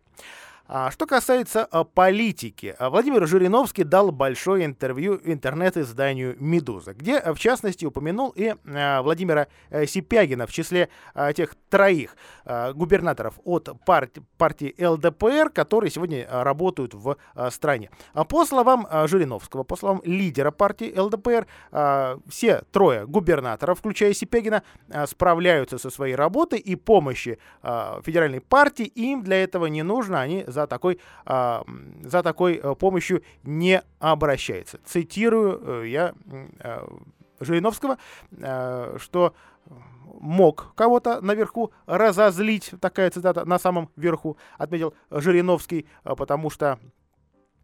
А, 0.72 0.92
что 0.92 1.08
касается 1.08 1.66
а, 1.66 1.84
политики, 1.84 2.76
а, 2.78 2.92
Владимир 2.92 3.26
Жириновский 3.26 3.84
дал 3.84 4.12
большое 4.12 4.66
интервью 4.66 5.20
интернет-изданию 5.24 6.36
«Медуза», 6.40 6.94
где, 6.94 7.20
в 7.34 7.40
частности, 7.40 7.86
упомянул 7.86 8.30
и 8.36 8.54
Владимира 8.64 9.48
э, 9.72 9.88
Сипягина 9.88 10.46
в 10.46 10.52
числе 10.52 10.90
тех 11.36 11.56
троих 11.70 12.16
губернаторов 12.74 13.40
от 13.44 13.70
партии, 13.86 14.76
ЛДПР, 14.84 15.50
которые 15.50 15.90
сегодня 15.92 16.28
работают 16.30 16.94
в 16.94 17.18
стране. 17.52 17.90
По 18.28 18.46
словам 18.46 18.88
Жириновского, 19.06 19.64
по 19.64 19.76
словам 19.76 20.02
лидера 20.04 20.52
партии 20.52 20.94
ЛДПР, 20.96 21.48
все 22.28 22.64
трое 22.72 23.06
губернаторов, 23.06 23.80
включая 23.80 24.14
Сипягина, 24.14 24.64
справляются 25.08 25.78
со 25.78 25.90
своей 25.90 26.16
работой 26.16 26.60
и 26.60 26.76
помощи 26.76 27.40
федеральной 27.62 28.42
партии 28.42 28.86
им 28.86 29.24
для 29.24 29.44
этого 29.44 29.68
не 29.68 29.84
нужно, 29.84 30.22
они 30.22 30.44
за 30.60 30.68
такой, 30.68 31.00
а, 31.26 31.64
за 32.04 32.22
такой 32.24 32.60
э, 32.62 32.76
помощью 32.76 33.24
не 33.44 33.82
обращается. 34.00 34.80
Цитирую 34.84 35.84
э, 35.84 35.88
я 35.88 36.14
э, 36.60 36.88
Жириновского, 37.40 37.98
что 38.98 39.34
мог 40.20 40.74
кого-то 40.76 41.22
наверху 41.22 41.72
разозлить, 41.86 42.74
такая 42.82 43.10
цитата 43.12 43.46
на 43.46 43.58
самом 43.58 43.90
верху, 43.96 44.36
отметил 44.58 44.94
Жириновский, 45.10 45.88
потому 46.04 46.50
что 46.50 46.80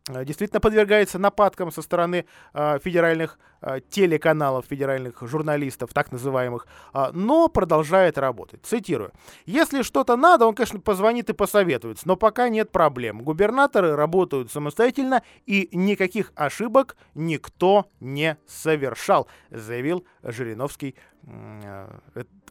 действительно 0.07 0.59
подвергается 0.59 1.17
нападкам 1.17 1.71
со 1.71 1.81
стороны 1.81 2.25
э, 2.53 2.79
федеральных 2.79 3.39
э, 3.61 3.79
телеканалов, 3.89 4.65
федеральных 4.69 5.21
журналистов, 5.21 5.93
так 5.93 6.11
называемых, 6.11 6.67
э, 6.93 7.07
но 7.13 7.47
продолжает 7.47 8.17
работать. 8.17 8.63
Цитирую. 8.63 9.11
«Если 9.45 9.81
что-то 9.81 10.15
надо, 10.15 10.45
он, 10.45 10.53
конечно, 10.53 10.79
позвонит 10.79 11.29
и 11.29 11.33
посоветуется, 11.33 12.07
но 12.07 12.15
пока 12.15 12.49
нет 12.49 12.71
проблем. 12.71 13.23
Губернаторы 13.23 13.95
работают 13.95 14.51
самостоятельно, 14.51 15.23
и 15.45 15.69
никаких 15.71 16.31
ошибок 16.35 16.97
никто 17.15 17.89
не 17.99 18.37
совершал», 18.47 19.27
заявил 19.49 20.05
Жириновский 20.21 20.95
э, 21.23 21.87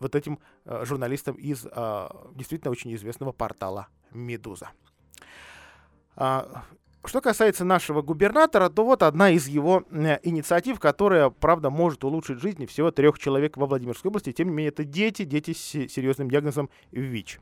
вот 0.00 0.14
этим 0.16 0.40
э, 0.64 0.85
журналистам 0.85 1.37
из 1.37 1.66
э, 1.70 2.09
действительно 2.35 2.72
очень 2.72 2.92
известного 2.94 3.31
портала 3.31 3.87
«Медуза». 4.11 4.70
Что 7.07 7.21
касается 7.21 7.64
нашего 7.64 8.03
губернатора, 8.03 8.69
то 8.71 8.85
вот 8.85 9.03
одна 9.03 9.31
из 9.31 9.47
его 9.47 9.85
э, 9.90 10.19
инициатив, 10.23 10.81
которая, 10.81 11.31
правда, 11.31 11.69
может 11.71 12.03
улучшить 12.05 12.40
жизни 12.40 12.67
всего 12.67 12.90
трех 12.90 13.19
человек 13.19 13.57
во 13.57 13.67
Владимирской 13.67 14.09
области. 14.09 14.33
Тем 14.33 14.49
не 14.49 14.55
менее, 14.55 14.69
это 14.71 14.85
дети, 14.85 15.25
дети 15.25 15.53
с 15.53 15.59
серьезным 15.59 16.31
диагнозом 16.31 16.71
ВИЧ. 16.93 17.40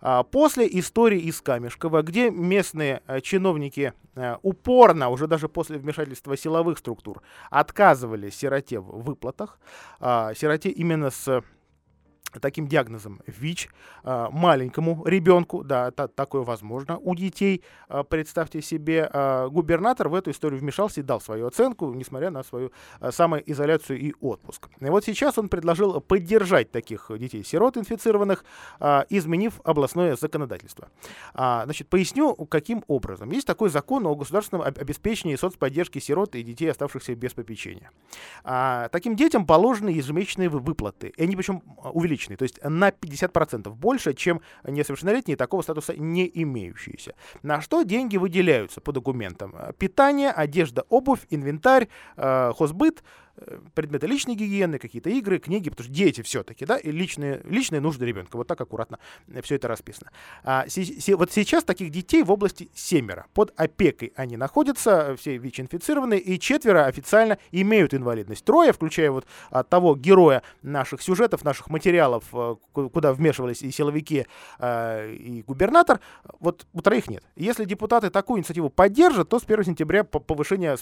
А, 0.00 0.22
после 0.22 0.66
истории 0.78 1.20
из 1.20 1.40
Камешкова, 1.40 2.02
где 2.02 2.30
местные 2.30 3.02
э, 3.06 3.20
чиновники 3.20 3.92
э, 4.14 4.36
упорно, 4.42 5.08
уже 5.08 5.26
даже 5.26 5.48
после 5.48 5.78
вмешательства 5.78 6.36
силовых 6.36 6.78
структур, 6.78 7.22
отказывали 7.50 8.30
сироте 8.30 8.80
в 8.80 9.02
выплатах, 9.02 9.58
а, 10.00 10.34
сироте 10.34 10.70
именно 10.70 11.10
с 11.10 11.42
таким 12.40 12.66
диагнозом 12.68 13.20
ВИЧ 13.26 13.68
а, 14.02 14.30
маленькому 14.30 15.04
ребенку, 15.06 15.64
да, 15.64 15.88
это 15.88 16.08
такое 16.08 16.42
возможно 16.42 16.98
у 16.98 17.14
детей. 17.14 17.62
А, 17.88 18.02
представьте 18.02 18.62
себе, 18.62 19.08
а, 19.12 19.48
губернатор 19.48 20.08
в 20.08 20.14
эту 20.14 20.30
историю 20.30 20.60
вмешался 20.60 21.00
и 21.00 21.02
дал 21.02 21.20
свою 21.20 21.46
оценку, 21.46 21.92
несмотря 21.94 22.30
на 22.30 22.42
свою 22.42 22.72
самоизоляцию 23.10 23.98
и 24.00 24.14
отпуск. 24.20 24.68
И 24.80 24.84
вот 24.84 25.04
сейчас 25.04 25.38
он 25.38 25.48
предложил 25.48 26.00
поддержать 26.00 26.70
таких 26.70 27.10
детей-сирот 27.16 27.76
инфицированных, 27.76 28.44
изменив 29.08 29.60
областное 29.64 30.16
законодательство. 30.16 30.88
Значит, 31.34 31.88
поясню, 31.88 32.34
каким 32.34 32.84
образом. 32.86 33.30
Есть 33.30 33.46
такой 33.46 33.70
закон 33.70 34.06
о 34.06 34.14
государственном 34.14 34.66
обеспечении 34.66 35.36
соцподдержки 35.36 35.98
сирот 35.98 36.34
и 36.34 36.42
детей, 36.42 36.70
оставшихся 36.70 37.14
без 37.14 37.32
попечения. 37.32 37.90
Таким 38.42 39.16
детям 39.16 39.46
положены 39.46 39.90
ежемесячные 39.90 40.48
выплаты, 40.48 41.12
и 41.16 41.22
они 41.22 41.36
причем 41.36 41.62
увеличены 41.92 42.25
увеличенный, 42.26 42.36
то 42.36 42.42
есть 42.42 42.58
на 42.62 42.88
50% 42.90 43.70
больше, 43.70 44.14
чем 44.14 44.40
несовершеннолетние, 44.64 45.36
такого 45.36 45.62
статуса 45.62 45.94
не 45.96 46.30
имеющиеся. 46.42 47.14
На 47.42 47.60
что 47.60 47.82
деньги 47.82 48.16
выделяются 48.16 48.80
по 48.80 48.92
документам? 48.92 49.54
Питание, 49.78 50.30
одежда, 50.30 50.84
обувь, 50.88 51.26
инвентарь, 51.30 51.88
э, 52.16 52.52
хозбыт, 52.56 53.02
предметы 53.74 54.06
личной 54.06 54.34
гигиены, 54.34 54.78
какие-то 54.78 55.10
игры, 55.10 55.38
книги, 55.38 55.70
потому 55.70 55.84
что 55.84 55.92
дети 55.92 56.22
все-таки, 56.22 56.64
да, 56.64 56.76
и 56.76 56.90
личные, 56.90 57.40
личные 57.44 57.80
нужды 57.80 58.06
ребенка. 58.06 58.36
Вот 58.36 58.46
так 58.46 58.60
аккуратно 58.60 58.98
все 59.42 59.56
это 59.56 59.68
расписано. 59.68 60.10
А, 60.42 60.66
си, 60.68 60.84
си, 60.84 61.14
вот 61.14 61.32
сейчас 61.32 61.64
таких 61.64 61.90
детей 61.90 62.22
в 62.22 62.30
области 62.30 62.70
семеро. 62.74 63.26
Под 63.34 63.52
опекой 63.56 64.12
они 64.16 64.36
находятся, 64.36 65.14
все 65.16 65.36
ВИЧ-инфицированные, 65.36 66.20
и 66.20 66.38
четверо 66.38 66.86
официально 66.86 67.38
имеют 67.52 67.94
инвалидность. 67.94 68.44
Трое, 68.44 68.72
включая 68.72 69.10
вот 69.10 69.26
от 69.50 69.68
того 69.68 69.94
героя 69.96 70.42
наших 70.62 71.02
сюжетов, 71.02 71.44
наших 71.44 71.70
материалов, 71.70 72.24
э, 72.32 72.56
куда 72.72 73.12
вмешивались 73.12 73.62
и 73.62 73.70
силовики, 73.70 74.26
э, 74.58 75.12
и 75.14 75.42
губернатор, 75.42 76.00
вот 76.40 76.66
у 76.72 76.80
троих 76.80 77.08
нет. 77.08 77.22
Если 77.36 77.64
депутаты 77.64 78.10
такую 78.10 78.38
инициативу 78.38 78.70
поддержат, 78.70 79.28
то 79.28 79.38
с 79.38 79.44
1 79.44 79.64
сентября 79.64 80.04
повышение, 80.04 80.76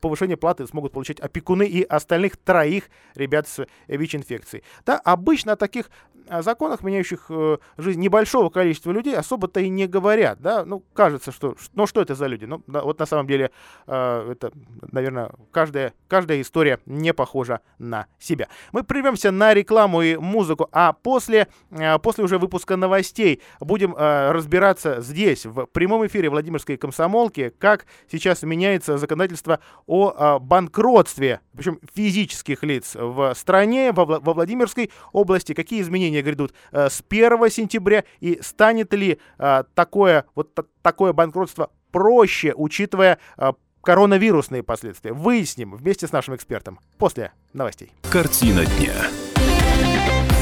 повышение 0.00 0.36
платы 0.36 0.66
смогут 0.66 0.92
получать 0.92 1.20
опекуны 1.20 1.66
и 1.66 1.82
остальных 1.98 2.36
троих 2.36 2.84
ребят 3.14 3.46
с 3.46 3.66
ВИЧ-инфекцией. 3.86 4.64
Да, 4.86 4.98
обычно 4.98 5.52
о 5.52 5.56
таких 5.56 5.90
о 6.28 6.42
законах, 6.42 6.82
меняющих 6.82 7.26
э, 7.28 7.58
жизнь 7.76 8.00
небольшого 8.00 8.50
количества 8.50 8.90
людей, 8.92 9.16
особо-то 9.16 9.60
и 9.60 9.68
не 9.68 9.86
говорят, 9.86 10.40
да, 10.40 10.64
ну, 10.64 10.82
кажется, 10.92 11.32
что, 11.32 11.56
ну, 11.74 11.86
что 11.86 12.00
это 12.00 12.14
за 12.14 12.26
люди, 12.26 12.44
ну, 12.44 12.62
да, 12.66 12.82
вот 12.82 12.98
на 12.98 13.06
самом 13.06 13.26
деле, 13.26 13.50
э, 13.86 14.32
это, 14.32 14.52
наверное, 14.92 15.30
каждая, 15.50 15.92
каждая 16.08 16.40
история 16.40 16.80
не 16.86 17.12
похожа 17.12 17.60
на 17.78 18.06
себя. 18.18 18.48
Мы 18.72 18.82
прервемся 18.82 19.30
на 19.30 19.54
рекламу 19.54 20.02
и 20.02 20.16
музыку, 20.16 20.68
а 20.72 20.92
после, 20.92 21.48
э, 21.70 21.98
после 21.98 22.24
уже 22.24 22.38
выпуска 22.38 22.76
новостей 22.76 23.40
будем 23.60 23.94
э, 23.96 24.32
разбираться 24.32 25.00
здесь, 25.00 25.46
в 25.46 25.66
прямом 25.66 26.06
эфире 26.06 26.30
Владимирской 26.30 26.76
комсомолки, 26.76 27.52
как 27.58 27.86
сейчас 28.10 28.42
меняется 28.42 28.98
законодательство 28.98 29.60
о 29.86 30.10
э, 30.10 30.38
банкротстве, 30.38 31.40
причем 31.56 31.80
физических 31.94 32.62
лиц 32.62 32.94
в 32.94 33.34
стране, 33.34 33.92
во, 33.92 34.04
во 34.04 34.34
Владимирской 34.34 34.90
области, 35.12 35.54
какие 35.54 35.80
изменения 35.80 36.17
грядут 36.22 36.54
э, 36.72 36.88
с 36.88 37.02
1 37.08 37.50
сентября 37.50 38.04
и 38.20 38.38
станет 38.42 38.92
ли 38.92 39.18
э, 39.38 39.64
такое, 39.74 40.24
вот 40.34 40.58
такое 40.82 41.12
банкротство 41.12 41.70
проще, 41.90 42.52
учитывая 42.54 43.18
э, 43.36 43.52
коронавирусные 43.82 44.62
последствия. 44.62 45.12
Выясним 45.12 45.74
вместе 45.74 46.06
с 46.06 46.12
нашим 46.12 46.34
экспертом 46.34 46.80
после 46.98 47.32
новостей. 47.52 47.92
Картина 48.10 48.64
дня. 48.66 48.94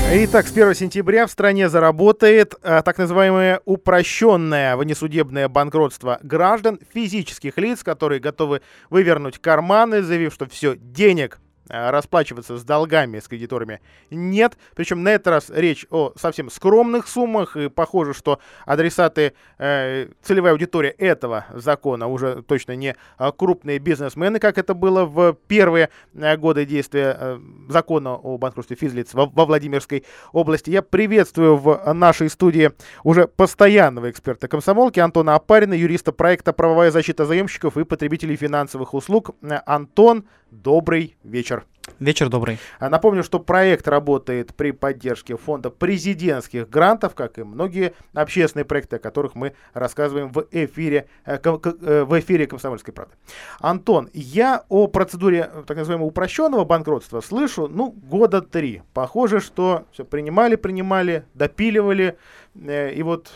Итак, 0.08 0.46
с 0.46 0.52
1 0.52 0.74
сентября 0.74 1.26
в 1.26 1.32
стране 1.32 1.68
заработает 1.68 2.54
а, 2.62 2.82
так 2.82 2.96
называемое 2.96 3.60
упрощенное 3.64 4.76
внесудебное 4.76 5.48
банкротство 5.48 6.20
граждан, 6.22 6.78
физических 6.94 7.58
лиц, 7.58 7.82
которые 7.82 8.20
готовы 8.20 8.62
вывернуть 8.88 9.40
карманы, 9.40 10.02
заявив, 10.02 10.32
что 10.32 10.46
все, 10.48 10.76
денег 10.76 11.40
расплачиваться 11.68 12.58
с 12.58 12.64
долгами, 12.64 13.18
с 13.18 13.28
кредиторами 13.28 13.80
нет. 14.10 14.56
Причем 14.74 15.02
на 15.02 15.10
этот 15.10 15.28
раз 15.28 15.50
речь 15.50 15.86
о 15.90 16.12
совсем 16.16 16.50
скромных 16.50 17.08
суммах. 17.08 17.56
И 17.56 17.68
похоже, 17.68 18.14
что 18.14 18.40
адресаты, 18.64 19.34
э, 19.58 20.08
целевая 20.22 20.52
аудитория 20.52 20.90
этого 20.90 21.46
закона 21.54 22.06
уже 22.08 22.42
точно 22.42 22.76
не 22.76 22.96
э, 23.18 23.32
крупные 23.36 23.78
бизнесмены, 23.78 24.38
как 24.38 24.58
это 24.58 24.74
было 24.74 25.04
в 25.04 25.34
первые 25.46 25.90
э, 26.14 26.36
годы 26.36 26.64
действия 26.64 27.16
э, 27.18 27.38
закона 27.68 28.14
о 28.14 28.38
банкротстве 28.38 28.76
физлиц 28.76 29.14
во, 29.14 29.26
во 29.26 29.46
Владимирской 29.46 30.04
области. 30.32 30.70
Я 30.70 30.82
приветствую 30.82 31.56
в 31.56 31.92
нашей 31.92 32.30
студии 32.30 32.72
уже 33.04 33.26
постоянного 33.26 34.10
эксперта 34.10 34.48
комсомолки 34.48 35.00
Антона 35.00 35.34
Апарина, 35.34 35.74
юриста 35.74 36.12
проекта 36.12 36.52
«Правовая 36.52 36.90
защита 36.90 37.24
заемщиков 37.26 37.76
и 37.76 37.84
потребителей 37.84 38.36
финансовых 38.36 38.94
услуг». 38.94 39.30
Э, 39.42 39.60
Антон, 39.66 40.24
добрый 40.50 41.16
вечер. 41.22 41.64
Вечер 42.00 42.28
добрый. 42.28 42.58
А 42.78 42.90
напомню, 42.90 43.22
что 43.22 43.38
проект 43.38 43.86
работает 43.86 44.54
при 44.54 44.72
поддержке 44.72 45.36
фонда 45.36 45.70
президентских 45.70 46.68
грантов, 46.68 47.14
как 47.14 47.38
и 47.38 47.44
многие 47.44 47.94
общественные 48.12 48.64
проекты, 48.64 48.96
о 48.96 48.98
которых 48.98 49.34
мы 49.34 49.54
рассказываем 49.72 50.30
в 50.32 50.46
эфире, 50.50 51.08
э, 51.24 51.38
э, 51.42 52.04
в 52.04 52.20
эфире 52.20 52.46
«Комсомольской 52.46 52.92
правды». 52.92 53.14
Антон, 53.60 54.10
я 54.12 54.64
о 54.68 54.88
процедуре 54.88 55.48
э, 55.52 55.62
так 55.66 55.76
называемого 55.76 56.08
упрощенного 56.08 56.64
банкротства 56.64 57.20
слышу, 57.20 57.68
ну, 57.68 57.92
года 57.92 58.42
три. 58.42 58.82
Похоже, 58.92 59.40
что 59.40 59.86
все 59.92 60.04
принимали, 60.04 60.56
принимали, 60.56 61.24
допиливали, 61.34 62.18
и 62.56 63.00
вот 63.04 63.30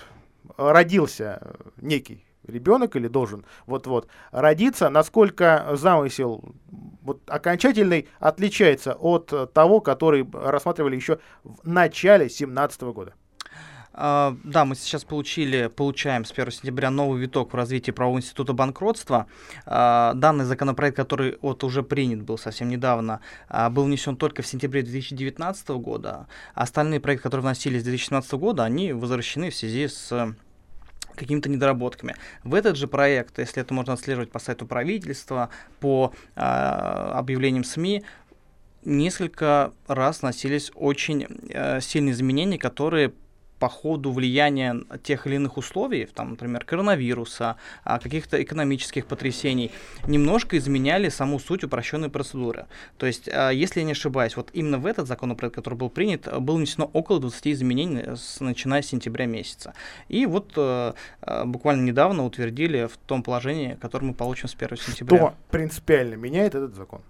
родился 0.56 1.40
некий 1.76 2.24
ребенок 2.50 2.96
или 2.96 3.08
должен 3.08 3.44
вот-вот 3.66 4.08
родиться, 4.32 4.88
насколько 4.90 5.70
замысел 5.72 6.54
вот 7.02 7.22
окончательный 7.26 8.08
отличается 8.18 8.94
от 8.94 9.52
того, 9.52 9.80
который 9.80 10.28
рассматривали 10.32 10.96
еще 10.96 11.18
в 11.42 11.68
начале 11.68 12.24
2017 12.24 12.82
года. 12.82 13.14
Uh, 13.92 14.38
да, 14.44 14.64
мы 14.64 14.76
сейчас 14.76 15.04
получили, 15.04 15.66
получаем 15.66 16.24
с 16.24 16.30
1 16.30 16.52
сентября 16.52 16.90
новый 16.90 17.20
виток 17.20 17.52
в 17.52 17.56
развитии 17.56 17.90
правового 17.90 18.20
института 18.20 18.52
банкротства. 18.52 19.26
Uh, 19.66 20.14
данный 20.14 20.44
законопроект, 20.44 20.96
который 20.96 21.38
вот 21.42 21.64
уже 21.64 21.82
принят 21.82 22.22
был 22.22 22.38
совсем 22.38 22.68
недавно, 22.68 23.20
uh, 23.48 23.68
был 23.68 23.84
внесен 23.84 24.16
только 24.16 24.42
в 24.42 24.46
сентябре 24.46 24.82
2019 24.82 25.68
года. 25.70 26.28
Остальные 26.54 27.00
проекты, 27.00 27.24
которые 27.24 27.42
вносились 27.42 27.80
с 27.80 27.84
2017 27.84 28.32
года, 28.34 28.64
они 28.64 28.92
возвращены 28.92 29.50
в 29.50 29.56
связи 29.56 29.88
с 29.88 30.34
какими-то 31.20 31.48
недоработками. 31.48 32.16
В 32.42 32.54
этот 32.54 32.76
же 32.76 32.88
проект, 32.88 33.38
если 33.38 33.62
это 33.62 33.72
можно 33.74 33.92
отслеживать 33.92 34.32
по 34.32 34.38
сайту 34.38 34.66
правительства, 34.66 35.50
по 35.78 36.12
э, 36.34 36.40
объявлениям 36.40 37.64
СМИ, 37.64 38.02
несколько 38.84 39.72
раз 39.86 40.22
носились 40.22 40.72
очень 40.74 41.26
э, 41.50 41.80
сильные 41.80 42.12
изменения, 42.12 42.58
которые 42.58 43.12
по 43.60 43.68
ходу 43.68 44.10
влияния 44.10 44.74
тех 45.02 45.26
или 45.26 45.36
иных 45.36 45.58
условий, 45.58 46.06
там, 46.06 46.30
например, 46.30 46.64
коронавируса, 46.64 47.56
а, 47.84 47.98
каких-то 47.98 48.42
экономических 48.42 49.06
потрясений, 49.06 49.70
немножко 50.06 50.56
изменяли 50.56 51.10
саму 51.10 51.38
суть 51.38 51.62
упрощенной 51.62 52.08
процедуры. 52.08 52.66
То 52.96 53.06
есть, 53.06 53.28
а, 53.28 53.50
если 53.50 53.80
я 53.80 53.86
не 53.86 53.92
ошибаюсь, 53.92 54.36
вот 54.36 54.48
именно 54.54 54.78
в 54.78 54.86
этот 54.86 55.06
законопроект, 55.06 55.54
который 55.54 55.74
был 55.74 55.90
принят, 55.90 56.26
было 56.40 56.56
внесено 56.56 56.90
около 56.92 57.20
20 57.20 57.52
изменений, 57.52 58.16
с, 58.16 58.40
начиная 58.40 58.80
с 58.80 58.86
сентября 58.86 59.26
месяца. 59.26 59.74
И 60.08 60.24
вот 60.24 60.54
э, 60.56 60.94
э, 61.20 61.44
буквально 61.44 61.82
недавно 61.82 62.24
утвердили 62.24 62.86
в 62.86 62.96
том 63.06 63.22
положении, 63.22 63.76
которое 63.80 64.06
мы 64.06 64.14
получим 64.14 64.48
с 64.48 64.54
1 64.54 64.76
сентября. 64.78 65.18
Что 65.18 65.34
принципиально 65.50 66.14
меняет 66.14 66.54
этот 66.54 66.74
закон? 66.74 67.02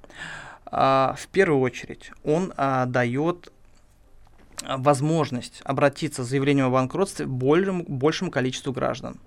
А, 0.66 1.14
в 1.16 1.28
первую 1.28 1.60
очередь, 1.60 2.10
он 2.24 2.52
дает 2.56 3.52
Э, 3.52 3.60
возможность 4.62 5.61
обратиться 5.64 6.25
с 6.25 6.29
заявлением 6.29 6.66
о 6.66 6.70
банкротстве 6.70 7.27
большему, 7.27 7.85
большему 7.87 8.31
количеству 8.31 8.73
граждан. 8.73 9.18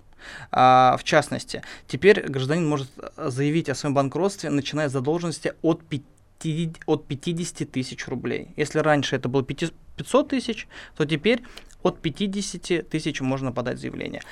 А, 0.50 0.96
в 0.98 1.04
частности, 1.04 1.62
теперь 1.86 2.22
гражданин 2.22 2.66
может 2.66 2.90
заявить 3.16 3.68
о 3.68 3.74
своем 3.74 3.94
банкротстве, 3.94 4.50
начиная 4.50 4.88
с 4.88 4.92
задолженности 4.92 5.54
от 5.62 5.82
50, 5.84 6.82
от 6.86 7.06
50 7.06 7.70
тысяч 7.70 8.06
рублей. 8.08 8.52
Если 8.56 8.78
раньше 8.78 9.16
это 9.16 9.28
было 9.28 9.42
500 9.42 10.28
тысяч, 10.28 10.68
то 10.96 11.04
теперь 11.04 11.42
от 11.82 12.00
50 12.00 12.88
тысяч 12.88 13.20
можно 13.20 13.52
подать 13.52 13.78
заявление. 13.78 14.22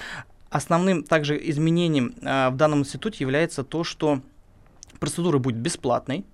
Основным 0.50 1.02
также 1.02 1.38
изменением 1.50 2.14
а, 2.22 2.50
в 2.50 2.56
данном 2.56 2.80
институте 2.80 3.18
является 3.20 3.64
то, 3.64 3.84
что 3.84 4.20
процедура 4.98 5.38
будет 5.38 5.56
бесплатной, 5.56 6.24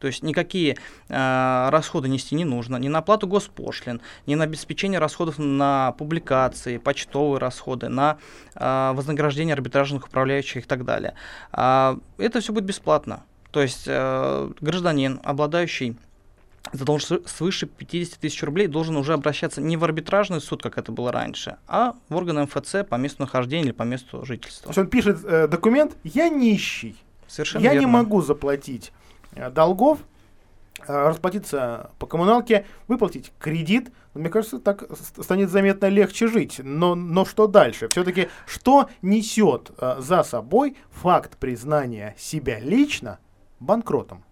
то 0.00 0.06
есть 0.06 0.22
никакие 0.22 0.76
э, 1.08 1.68
расходы 1.70 2.08
нести 2.08 2.34
не 2.34 2.44
нужно, 2.44 2.76
ни 2.78 2.88
на 2.88 2.98
оплату 2.98 3.28
госпошлин, 3.28 4.00
ни 4.26 4.34
на 4.34 4.44
обеспечение 4.44 4.98
расходов 4.98 5.38
на 5.38 5.92
публикации, 5.92 6.78
почтовые 6.78 7.38
расходы, 7.38 7.88
на 7.88 8.18
э, 8.54 8.92
вознаграждение 8.94 9.52
арбитражных 9.52 10.06
управляющих 10.06 10.64
и 10.64 10.66
так 10.66 10.84
далее. 10.84 11.14
Э, 11.52 11.96
это 12.16 12.40
все 12.40 12.52
будет 12.52 12.64
бесплатно. 12.64 13.24
То 13.50 13.60
есть 13.60 13.84
э, 13.86 14.50
гражданин, 14.60 15.20
обладающий 15.22 15.96
задолжен 16.72 17.22
свыше 17.26 17.66
50 17.66 18.20
тысяч 18.20 18.42
рублей, 18.42 18.68
должен 18.68 18.96
уже 18.96 19.12
обращаться 19.12 19.60
не 19.60 19.76
в 19.76 19.84
арбитражный 19.84 20.40
суд, 20.40 20.62
как 20.62 20.78
это 20.78 20.92
было 20.92 21.12
раньше, 21.12 21.56
а 21.68 21.94
в 22.08 22.16
органы 22.16 22.44
МФЦ 22.44 22.86
по 22.88 22.94
месту 22.94 23.22
нахождения 23.22 23.64
или 23.64 23.72
по 23.72 23.82
месту 23.82 24.24
жительства. 24.24 24.64
То 24.64 24.70
есть 24.70 24.78
он 24.78 24.86
пишет 24.86 25.24
э, 25.24 25.46
документ 25.46 25.96
«Я 26.04 26.30
нищий». 26.30 26.96
Совершенно 27.26 27.62
я 27.62 27.74
верно. 27.74 27.86
не 27.86 27.92
могу 27.92 28.22
заплатить 28.22 28.92
долгов, 29.52 30.00
э, 30.86 31.08
расплатиться 31.08 31.90
по 31.98 32.06
коммуналке, 32.06 32.66
выплатить 32.88 33.32
кредит. 33.38 33.92
Мне 34.14 34.28
кажется, 34.28 34.58
так 34.58 34.84
станет 35.20 35.50
заметно 35.50 35.86
легче 35.86 36.26
жить. 36.26 36.60
Но, 36.62 36.94
но 36.94 37.24
что 37.24 37.46
дальше? 37.46 37.88
Все-таки 37.88 38.28
что 38.46 38.88
несет 39.02 39.70
э, 39.78 39.96
за 39.98 40.22
собой 40.22 40.76
факт 40.90 41.36
признания 41.38 42.14
себя 42.18 42.58
лично 42.60 43.18
банкротом? 43.60 44.24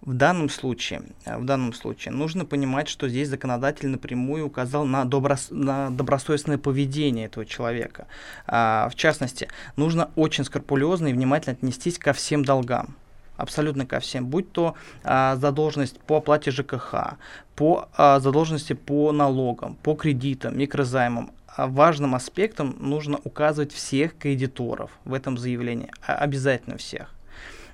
В 0.00 0.14
данном 0.14 0.48
случае, 0.48 1.02
в 1.26 1.44
данном 1.44 1.72
случае 1.74 2.12
нужно 2.12 2.44
понимать, 2.44 2.88
что 2.88 3.08
здесь 3.08 3.28
законодатель 3.28 3.88
напрямую 3.88 4.46
указал 4.46 4.86
на, 4.86 5.04
доброс, 5.04 5.48
на 5.50 5.90
добросовестное 5.90 6.58
поведение 6.58 7.26
этого 7.26 7.44
человека. 7.44 8.06
А, 8.46 8.88
в 8.88 8.94
частности, 8.94 9.48
нужно 9.76 10.10
очень 10.16 10.44
скрупулезно 10.44 11.08
и 11.08 11.12
внимательно 11.12 11.52
отнестись 11.52 11.98
ко 11.98 12.12
всем 12.12 12.44
долгам 12.44 12.96
абсолютно 13.36 13.86
ко 13.86 14.00
всем, 14.00 14.26
будь 14.26 14.52
то 14.52 14.74
а, 15.04 15.36
задолженность 15.36 16.00
по 16.00 16.16
оплате 16.18 16.50
ЖКХ, 16.50 17.16
по 17.54 17.88
а, 17.96 18.20
задолженности 18.20 18.72
по 18.72 19.12
налогам, 19.12 19.76
по 19.76 19.94
кредитам, 19.94 20.58
микрозаймам. 20.58 21.32
А 21.46 21.66
важным 21.66 22.14
аспектом 22.14 22.76
нужно 22.78 23.18
указывать 23.24 23.72
всех 23.72 24.18
кредиторов 24.18 24.90
в 25.04 25.14
этом 25.14 25.38
заявлении, 25.38 25.90
а, 26.06 26.14
обязательно 26.16 26.76
всех. 26.76 27.14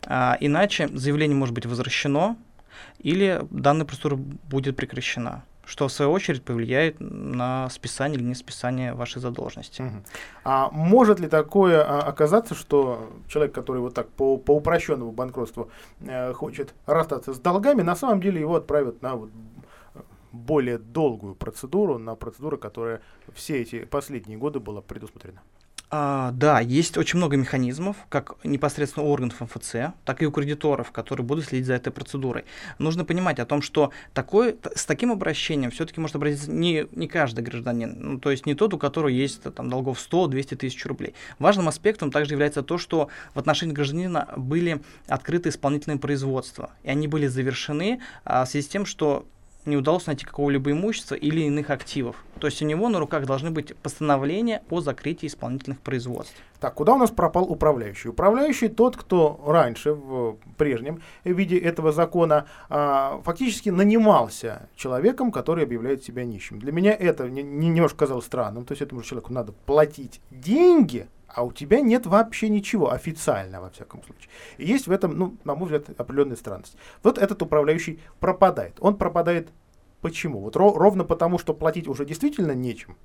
А, 0.07 0.37
иначе 0.41 0.89
заявление 0.89 1.37
может 1.37 1.55
быть 1.55 1.67
возвращено 1.67 2.37
или 2.99 3.41
данная 3.51 3.87
процедура 3.87 4.17
будет 4.17 4.77
прекращена 4.77 5.45
что 5.65 5.89
в 5.89 5.93
свою 5.93 6.11
очередь 6.13 6.43
повлияет 6.43 6.97
на 6.99 7.69
списание 7.71 8.19
или 8.19 8.25
не 8.25 8.35
списание 8.35 8.95
вашей 8.95 9.21
задолженности. 9.21 9.83
Угу. 9.83 9.97
А 10.45 10.71
может 10.71 11.21
ли 11.21 11.29
такое 11.29 11.83
а, 11.83 12.01
оказаться, 12.01 12.55
что 12.55 13.11
человек, 13.29 13.55
который 13.55 13.81
вот 13.81 13.95
так 13.95 14.09
по, 14.09 14.37
по 14.37 14.57
упрощенному 14.57 15.13
банкротству 15.13 15.71
э, 16.01 16.33
хочет 16.33 16.75
расстаться 16.87 17.33
с 17.33 17.39
долгами, 17.39 17.83
на 17.83 17.97
самом 17.97 18.21
деле 18.21 18.41
его 18.41 18.57
отправят 18.57 19.03
на 19.03 19.15
вот 19.15 19.31
более 20.33 20.79
долгую 20.79 21.35
процедуру, 21.35 21.99
на 21.99 22.15
процедуру, 22.15 22.59
которая 22.59 23.03
все 23.35 23.61
эти 23.61 23.85
последние 23.85 24.39
годы 24.39 24.61
была 24.61 24.81
предусмотрена? 24.81 25.43
А, 25.95 26.31
да, 26.31 26.59
есть 26.61 26.97
очень 26.97 27.19
много 27.19 27.37
механизмов, 27.37 27.99
как 28.09 28.37
непосредственно 28.45 29.05
органов 29.05 29.43
МФЦ, 29.43 29.93
так 30.07 30.23
и 30.23 30.27
у 30.27 30.31
кредиторов, 30.31 30.91
которые 30.91 31.27
будут 31.27 31.45
следить 31.45 31.67
за 31.67 31.75
этой 31.75 31.93
процедурой. 31.93 32.47
Нужно 32.79 33.05
понимать 33.05 33.39
о 33.39 33.45
том, 33.45 33.61
что 33.61 33.91
такой, 34.15 34.57
с 34.75 34.87
таким 34.87 35.13
обращением 35.13 35.71
все-таки 35.71 36.01
может 36.01 36.17
обратиться 36.17 36.51
не, 36.51 36.87
не 36.93 37.09
каждый 37.09 37.45
гражданин, 37.45 37.95
ну, 37.99 38.19
то 38.19 38.31
есть 38.31 38.47
не 38.47 38.55
тот, 38.55 38.73
у 38.73 38.79
которого 38.79 39.09
есть 39.09 39.43
там, 39.43 39.69
долгов 39.69 39.99
100-200 39.99 40.57
тысяч 40.57 40.87
рублей. 40.87 41.13
Важным 41.39 41.69
аспектом 41.69 42.11
также 42.11 42.33
является 42.33 42.63
то, 42.63 42.79
что 42.79 43.09
в 43.35 43.39
отношении 43.39 43.75
гражданина 43.75 44.29
были 44.35 44.81
открыты 45.09 45.51
исполнительные 45.51 45.99
производства, 45.99 46.71
и 46.85 46.89
они 46.89 47.07
были 47.07 47.27
завершены 47.27 48.01
а, 48.25 48.47
в 48.47 48.49
связи 48.49 48.67
с 48.67 48.71
тем, 48.71 48.87
что 48.87 49.27
не 49.65 49.77
удалось 49.77 50.07
найти 50.07 50.25
какого-либо 50.25 50.71
имущества 50.73 51.15
или 51.15 51.43
иных 51.43 51.71
активов. 51.71 52.17
То 52.41 52.47
есть 52.47 52.63
у 52.63 52.67
него 52.67 52.89
на 52.89 52.99
руках 52.99 53.27
должны 53.27 53.51
быть 53.51 53.77
постановления 53.77 54.63
о 54.71 54.81
закрытии 54.81 55.27
исполнительных 55.27 55.81
производств. 55.81 56.37
Так, 56.63 56.75
куда 56.75 56.95
у 56.95 56.97
нас 56.97 57.11
пропал 57.11 57.43
управляющий? 57.43 58.09
Управляющий 58.09 58.69
тот, 58.69 58.97
кто 58.97 59.43
раньше, 59.45 59.95
в 59.95 60.39
прежнем 60.57 61.03
виде 61.25 61.59
этого 61.59 61.91
закона, 61.91 62.47
а, 62.69 63.21
фактически 63.25 63.69
нанимался 63.69 64.69
человеком, 64.77 65.33
который 65.33 65.65
объявляет 65.65 66.05
себя 66.05 66.25
нищим. 66.25 66.61
Для 66.61 66.71
меня 66.71 66.95
это 66.95 67.29
не, 67.29 67.43
не, 67.43 67.67
немножко 67.67 67.99
казалось 67.99 68.27
странным. 68.27 68.65
То 68.65 68.75
есть 68.75 68.81
этому 68.81 69.03
человеку 69.03 69.33
надо 69.33 69.51
платить 69.51 70.21
деньги, 70.31 71.09
а 71.27 71.43
у 71.43 71.51
тебя 71.51 71.81
нет 71.81 72.07
вообще 72.07 72.49
ничего 72.49 72.93
официально, 72.93 73.61
во 73.61 73.71
всяком 73.71 74.05
случае. 74.05 74.29
И 74.59 74.65
есть 74.65 74.87
в 74.87 74.93
этом, 74.93 75.19
ну, 75.19 75.37
на 75.43 75.57
мой 75.57 75.65
взгляд, 75.65 75.91
определенная 75.99 76.37
странность. 76.37 76.77
Вот 77.03 77.19
этот 77.19 77.43
управляющий 77.43 77.99
пропадает. 78.21 78.77
Он 78.79 78.97
пропадает 78.97 79.49
почему? 80.01 80.39
Вот 80.39 80.55
ро- 80.55 80.77
ровно 80.77 81.03
потому, 81.03 81.39
что 81.39 81.55
платить 81.55 81.89
уже 81.89 82.05
действительно 82.05 82.53
нечем. 82.53 82.97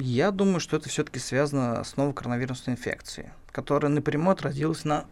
Я 0.00 0.30
думаю, 0.30 0.60
что 0.60 0.76
это 0.76 0.88
все-таки 0.88 1.18
связано 1.18 1.82
с 1.82 1.96
новой 1.96 2.14
коронавирусной 2.14 2.76
инфекцией, 2.76 3.30
которая 3.50 3.90
напрямую 3.90 4.32
отразилась 4.32 4.84
на 4.84 5.06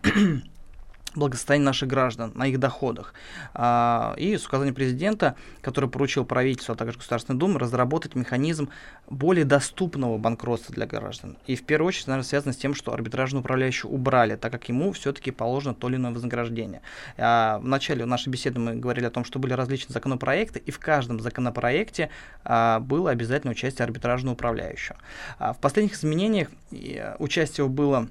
благосостояние 1.17 1.67
наших 1.67 1.89
граждан, 1.89 2.33
на 2.35 2.47
их 2.47 2.59
доходах. 2.59 3.15
А, 3.55 4.15
и 4.17 4.37
с 4.37 4.47
указанием 4.47 4.75
президента, 4.75 5.35
который 5.61 5.89
поручил 5.89 6.25
правительству, 6.25 6.73
а 6.73 6.77
также 6.77 6.99
Государственной 6.99 7.39
Думы, 7.39 7.59
разработать 7.59 8.15
механизм 8.15 8.69
более 9.09 9.45
доступного 9.45 10.19
банкротства 10.19 10.75
для 10.75 10.87
граждан. 10.87 11.37
И 11.47 11.57
в 11.57 11.65
первую 11.65 11.89
очередь, 11.89 12.07
наверное, 12.07 12.27
связано 12.27 12.53
с 12.53 12.57
тем, 12.57 12.75
что 12.75 12.93
арбитражный 12.93 13.41
управляющий 13.41 13.89
убрали, 13.89 14.37
так 14.37 14.53
как 14.53 14.69
ему 14.69 14.93
все-таки 14.93 15.31
положено 15.31 15.75
то 15.75 15.89
или 15.89 15.97
иное 15.97 16.13
вознаграждение. 16.13 16.83
А, 17.17 17.59
в 17.59 17.67
начале 17.67 18.05
нашей 18.05 18.29
беседы 18.29 18.61
мы 18.61 18.77
говорили 18.77 19.07
о 19.07 19.11
том, 19.11 19.25
что 19.25 19.39
были 19.39 19.53
различные 19.53 19.95
законопроекты, 19.95 20.59
и 20.59 20.71
в 20.71 20.79
каждом 20.79 21.21
законопроекте 21.21 22.11
а, 22.45 22.81
было 22.81 23.11
обязательно 23.11 23.53
участие 23.53 23.85
арбитражного 23.85 24.35
управляющего. 24.35 24.97
в 25.39 25.57
последних 25.61 25.95
изменениях 25.95 26.49
участие 27.19 27.69
было 27.69 28.09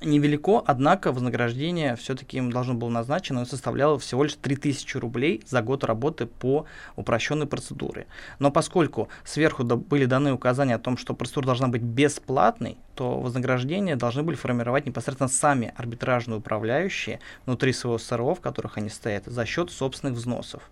невелико, 0.00 0.62
однако 0.64 1.12
вознаграждение 1.12 1.96
все-таки 1.96 2.38
им 2.38 2.50
должно 2.50 2.74
было 2.74 2.88
назначено, 2.88 3.40
и 3.40 3.44
составляло 3.44 3.98
всего 3.98 4.24
лишь 4.24 4.34
3000 4.34 4.96
рублей 4.98 5.42
за 5.46 5.62
год 5.62 5.84
работы 5.84 6.26
по 6.26 6.66
упрощенной 6.96 7.46
процедуре. 7.46 8.06
Но 8.38 8.50
поскольку 8.50 9.08
сверху 9.24 9.64
были 9.64 10.04
даны 10.06 10.32
указания 10.32 10.74
о 10.74 10.78
том, 10.78 10.96
что 10.96 11.14
процедура 11.14 11.46
должна 11.46 11.68
быть 11.68 11.82
бесплатной, 11.82 12.78
то 12.94 13.20
вознаграждения 13.20 13.96
должны 13.96 14.22
были 14.22 14.36
формировать 14.36 14.86
непосредственно 14.86 15.28
сами 15.28 15.72
арбитражные 15.76 16.38
управляющие 16.38 17.20
внутри 17.44 17.72
своего 17.72 17.98
СРО, 17.98 18.34
в 18.34 18.40
которых 18.40 18.78
они 18.78 18.88
стоят, 18.88 19.24
за 19.26 19.44
счет 19.44 19.70
собственных 19.70 20.14
взносов. 20.14 20.62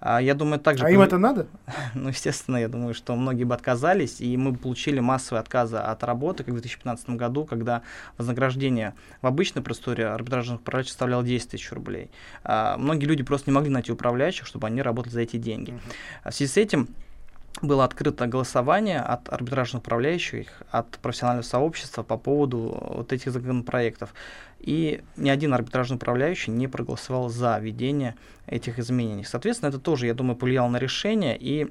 А, 0.00 0.20
я 0.20 0.34
думаю, 0.34 0.60
также... 0.60 0.84
А 0.84 0.90
им 0.90 1.00
это 1.00 1.18
надо? 1.18 1.46
ну, 1.94 2.08
естественно, 2.08 2.56
я 2.56 2.68
думаю, 2.68 2.94
что 2.94 3.14
многие 3.16 3.44
бы 3.44 3.54
отказались, 3.54 4.20
и 4.20 4.36
мы 4.36 4.54
получили 4.54 5.00
массовые 5.00 5.40
отказы 5.40 5.76
от 5.76 6.04
работы, 6.04 6.44
как 6.44 6.54
в 6.54 6.60
2015 6.60 7.10
году, 7.10 7.44
когда 7.44 7.82
вознаграждение 8.16 8.94
в 9.22 9.26
обычной 9.26 9.62
процедуре 9.62 10.06
арбитражных 10.06 10.60
управляющих 10.60 10.90
составляло 10.90 11.22
10 11.24 11.50
тысяч 11.50 11.72
рублей. 11.72 12.10
А, 12.44 12.76
многие 12.76 13.06
люди 13.06 13.22
просто 13.22 13.50
не 13.50 13.54
могли 13.54 13.70
найти 13.70 13.92
управляющих, 13.92 14.46
чтобы 14.46 14.66
они 14.66 14.82
работали 14.82 15.12
за 15.12 15.20
эти 15.20 15.36
деньги. 15.36 15.72
Uh-huh. 15.72 16.30
В 16.30 16.34
связи 16.34 16.52
с 16.52 16.56
этим 16.56 16.88
было 17.62 17.84
открыто 17.84 18.26
голосование 18.26 19.00
от 19.00 19.32
арбитражных 19.32 19.82
управляющих, 19.82 20.48
от 20.70 20.98
профессионального 20.98 21.44
сообщества 21.44 22.02
по 22.02 22.16
поводу 22.16 22.78
вот 22.94 23.12
этих 23.12 23.32
законопроектов. 23.32 24.14
И 24.60 25.02
ни 25.16 25.30
один 25.30 25.54
арбитражный 25.54 25.96
управляющий 25.96 26.50
не 26.50 26.68
проголосовал 26.68 27.28
за 27.28 27.58
введение 27.58 28.16
этих 28.46 28.78
изменений. 28.78 29.24
Соответственно, 29.24 29.68
это 29.68 29.78
тоже, 29.78 30.06
я 30.06 30.14
думаю, 30.14 30.36
повлияло 30.36 30.68
на 30.68 30.78
решение, 30.78 31.36
и 31.38 31.68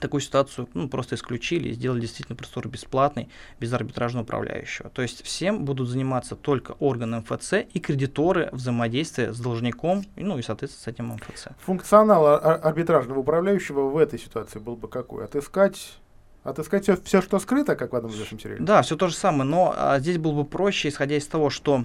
такую 0.00 0.20
ситуацию 0.20 0.68
ну, 0.74 0.88
просто 0.88 1.14
исключили 1.14 1.70
и 1.70 1.72
сделали 1.72 2.00
действительно 2.00 2.36
процедуру 2.36 2.68
бесплатной, 2.68 3.28
без 3.60 3.72
арбитражного 3.72 4.24
управляющего. 4.24 4.90
То 4.90 5.02
есть 5.02 5.24
всем 5.24 5.64
будут 5.64 5.88
заниматься 5.88 6.36
только 6.36 6.72
органы 6.72 7.20
МФЦ 7.20 7.54
и 7.72 7.80
кредиторы 7.80 8.48
взаимодействия 8.52 9.32
с 9.32 9.40
должником, 9.40 10.04
ну 10.16 10.38
и, 10.38 10.42
соответственно, 10.42 10.84
с 10.84 10.88
этим 10.88 11.06
МФЦ. 11.08 11.48
Функционал 11.60 12.26
арбитражного 12.26 13.20
управляющего 13.20 13.88
в 13.88 13.96
этой 13.96 14.18
ситуации 14.18 14.58
был 14.58 14.76
бы 14.76 14.88
какой? 14.88 15.24
Отыскать 15.24 15.98
Отыскать 16.46 16.84
все, 16.84 16.96
все, 16.96 17.20
что 17.20 17.38
скрыто, 17.40 17.74
как 17.74 17.92
в 17.92 17.96
одном 17.96 18.12
из 18.12 18.20
наших 18.20 18.40
сериале? 18.40 18.60
Да, 18.64 18.82
все 18.82 18.96
то 18.96 19.08
же 19.08 19.14
самое, 19.14 19.48
но 19.48 19.74
а, 19.76 19.98
здесь 19.98 20.18
было 20.18 20.32
бы 20.32 20.44
проще, 20.44 20.88
исходя 20.88 21.16
из 21.16 21.26
того, 21.26 21.50
что 21.50 21.84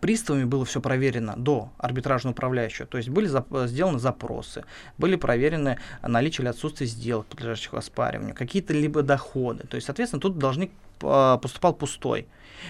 приставами 0.00 0.44
было 0.44 0.64
все 0.64 0.80
проверено 0.80 1.34
до 1.36 1.70
арбитражного 1.78 2.32
управляющего. 2.32 2.86
То 2.86 2.98
есть 2.98 3.08
были 3.08 3.28
зап- 3.28 3.68
сделаны 3.68 3.98
запросы, 3.98 4.64
были 4.98 5.14
проверены 5.14 5.78
наличие 6.02 6.42
или 6.42 6.48
отсутствие 6.48 6.88
сделок, 6.88 7.26
подлежащих 7.26 7.74
оспариванию, 7.74 8.34
какие-то 8.34 8.72
либо 8.72 9.02
доходы. 9.02 9.66
То 9.68 9.76
есть, 9.76 9.86
соответственно, 9.86 10.20
тут 10.20 10.36
должник 10.36 10.72
а, 11.02 11.38
поступал 11.38 11.72
пустой. 11.72 12.26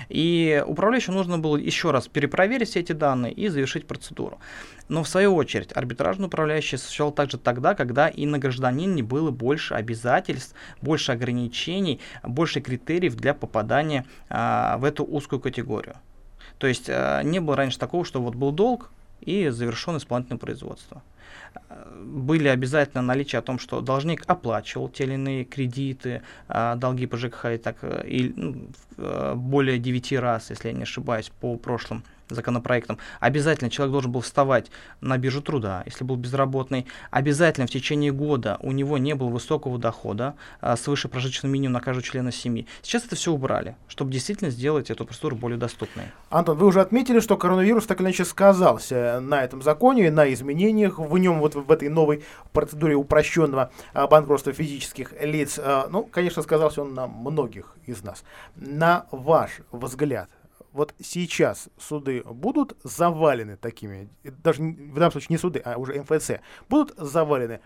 И 0.09 0.63
управляющему 0.67 1.17
нужно 1.17 1.39
было 1.39 1.57
еще 1.57 1.91
раз 1.91 2.09
перепроверить 2.09 2.69
все 2.69 2.81
эти 2.81 2.93
данные 2.93 3.33
и 3.33 3.49
завершить 3.49 3.87
процедуру. 3.87 4.39
Но 4.89 5.03
в 5.03 5.09
свою 5.09 5.35
очередь 5.35 5.71
арбитражный 5.77 6.27
управляющий 6.27 6.77
осуществлял 6.77 7.13
также 7.13 7.39
тогда, 7.39 7.75
когда 7.75 8.09
и 8.09 8.27
на 8.27 8.39
гражданине 8.39 9.03
было 9.03 9.31
больше 9.31 9.75
обязательств, 9.75 10.55
больше 10.83 11.13
ограничений, 11.13 12.01
больше 12.23 12.61
критериев 12.61 13.15
для 13.15 13.35
попадания 13.35 14.05
а, 14.29 14.79
в 14.79 14.85
эту 14.85 15.05
узкую 15.05 15.41
категорию. 15.41 15.97
То 16.59 16.67
есть 16.67 16.89
а, 16.89 17.23
не 17.23 17.41
было 17.41 17.57
раньше 17.57 17.79
такого, 17.79 18.05
что 18.05 18.21
вот 18.21 18.35
был 18.35 18.53
долг 18.53 18.91
и 19.21 19.49
завершен 19.49 19.97
исполнительное 19.97 20.39
производство 20.39 21.03
были 22.01 22.49
обязательно 22.49 23.03
наличие 23.03 23.39
о 23.39 23.43
том, 23.43 23.59
что 23.59 23.81
должник 23.81 24.25
оплачивал 24.27 24.89
те 24.89 25.05
или 25.05 25.15
иные 25.15 25.45
кредиты, 25.45 26.23
а, 26.49 26.77
долги 26.77 27.07
по 27.07 27.17
ЖКХ 27.17 27.47
и 27.47 27.59
так 27.59 27.77
и 28.05 28.33
ну, 28.37 28.69
э, 28.99 29.35
более 29.37 29.79
9 29.79 30.13
раз, 30.19 30.51
если 30.51 30.69
я 30.69 30.75
не 30.75 30.83
ошибаюсь, 30.83 31.31
по 31.41 31.57
прошлым 31.57 32.05
законопроектом, 32.35 32.99
обязательно 33.21 33.71
человек 33.71 33.93
должен 33.93 34.13
был 34.13 34.21
вставать 34.21 34.71
на 35.01 35.19
биржу 35.19 35.43
труда, 35.43 35.83
если 35.87 36.05
был 36.05 36.17
безработный, 36.17 36.87
обязательно 37.11 37.67
в 37.67 37.71
течение 37.71 38.13
года 38.13 38.59
у 38.61 38.73
него 38.73 38.99
не 38.99 39.15
было 39.15 39.29
высокого 39.29 39.79
дохода, 39.79 40.35
а, 40.61 40.77
свыше 40.77 41.09
прожиточного 41.09 41.53
минимума 41.53 41.79
на 41.79 41.81
каждого 41.81 42.03
члена 42.03 42.33
семьи. 42.33 42.67
Сейчас 42.83 43.05
это 43.05 43.17
все 43.17 43.33
убрали, 43.33 43.77
чтобы 43.89 44.13
действительно 44.13 44.51
сделать 44.51 44.91
эту 44.91 45.05
процедуру 45.05 45.37
более 45.37 45.59
доступной. 45.59 46.07
Антон, 46.31 46.59
вы 46.59 46.67
уже 46.67 46.81
отметили, 46.81 47.21
что 47.21 47.37
коронавирус 47.37 47.87
так 47.87 48.01
или 48.01 48.07
иначе 48.07 48.25
сказался 48.25 49.21
на 49.21 49.43
этом 49.43 49.63
законе, 49.63 50.11
на 50.11 50.33
изменениях 50.33 50.99
в 50.99 51.19
нем, 51.19 51.41
вот 51.41 51.55
в 51.55 51.71
этой 51.71 51.89
новой 51.89 52.25
процедуре 52.53 52.95
упрощенного 52.95 53.71
а, 53.93 54.07
банкротства 54.07 54.53
физических 54.53 55.13
лиц. 55.21 55.59
А, 55.59 55.89
ну, 55.91 56.05
конечно, 56.05 56.43
сказался 56.43 56.83
он 56.83 56.95
на 56.95 57.07
многих 57.07 57.75
из 57.87 58.03
нас. 58.03 58.25
На 58.57 59.07
ваш 59.11 59.61
взгляд, 59.73 60.29
вот 60.73 60.95
сейчас 61.01 61.69
суды 61.79 62.23
будут 62.25 62.77
завалены 62.85 63.57
такими, 63.57 64.09
даже 64.23 64.63
в 64.63 64.95
данном 64.95 65.13
случае 65.13 65.29
не 65.31 65.39
суды, 65.39 65.61
а 65.65 65.77
уже 65.77 66.01
МФЦ, 66.03 66.33
будут 66.69 66.97
завалены 66.97 67.61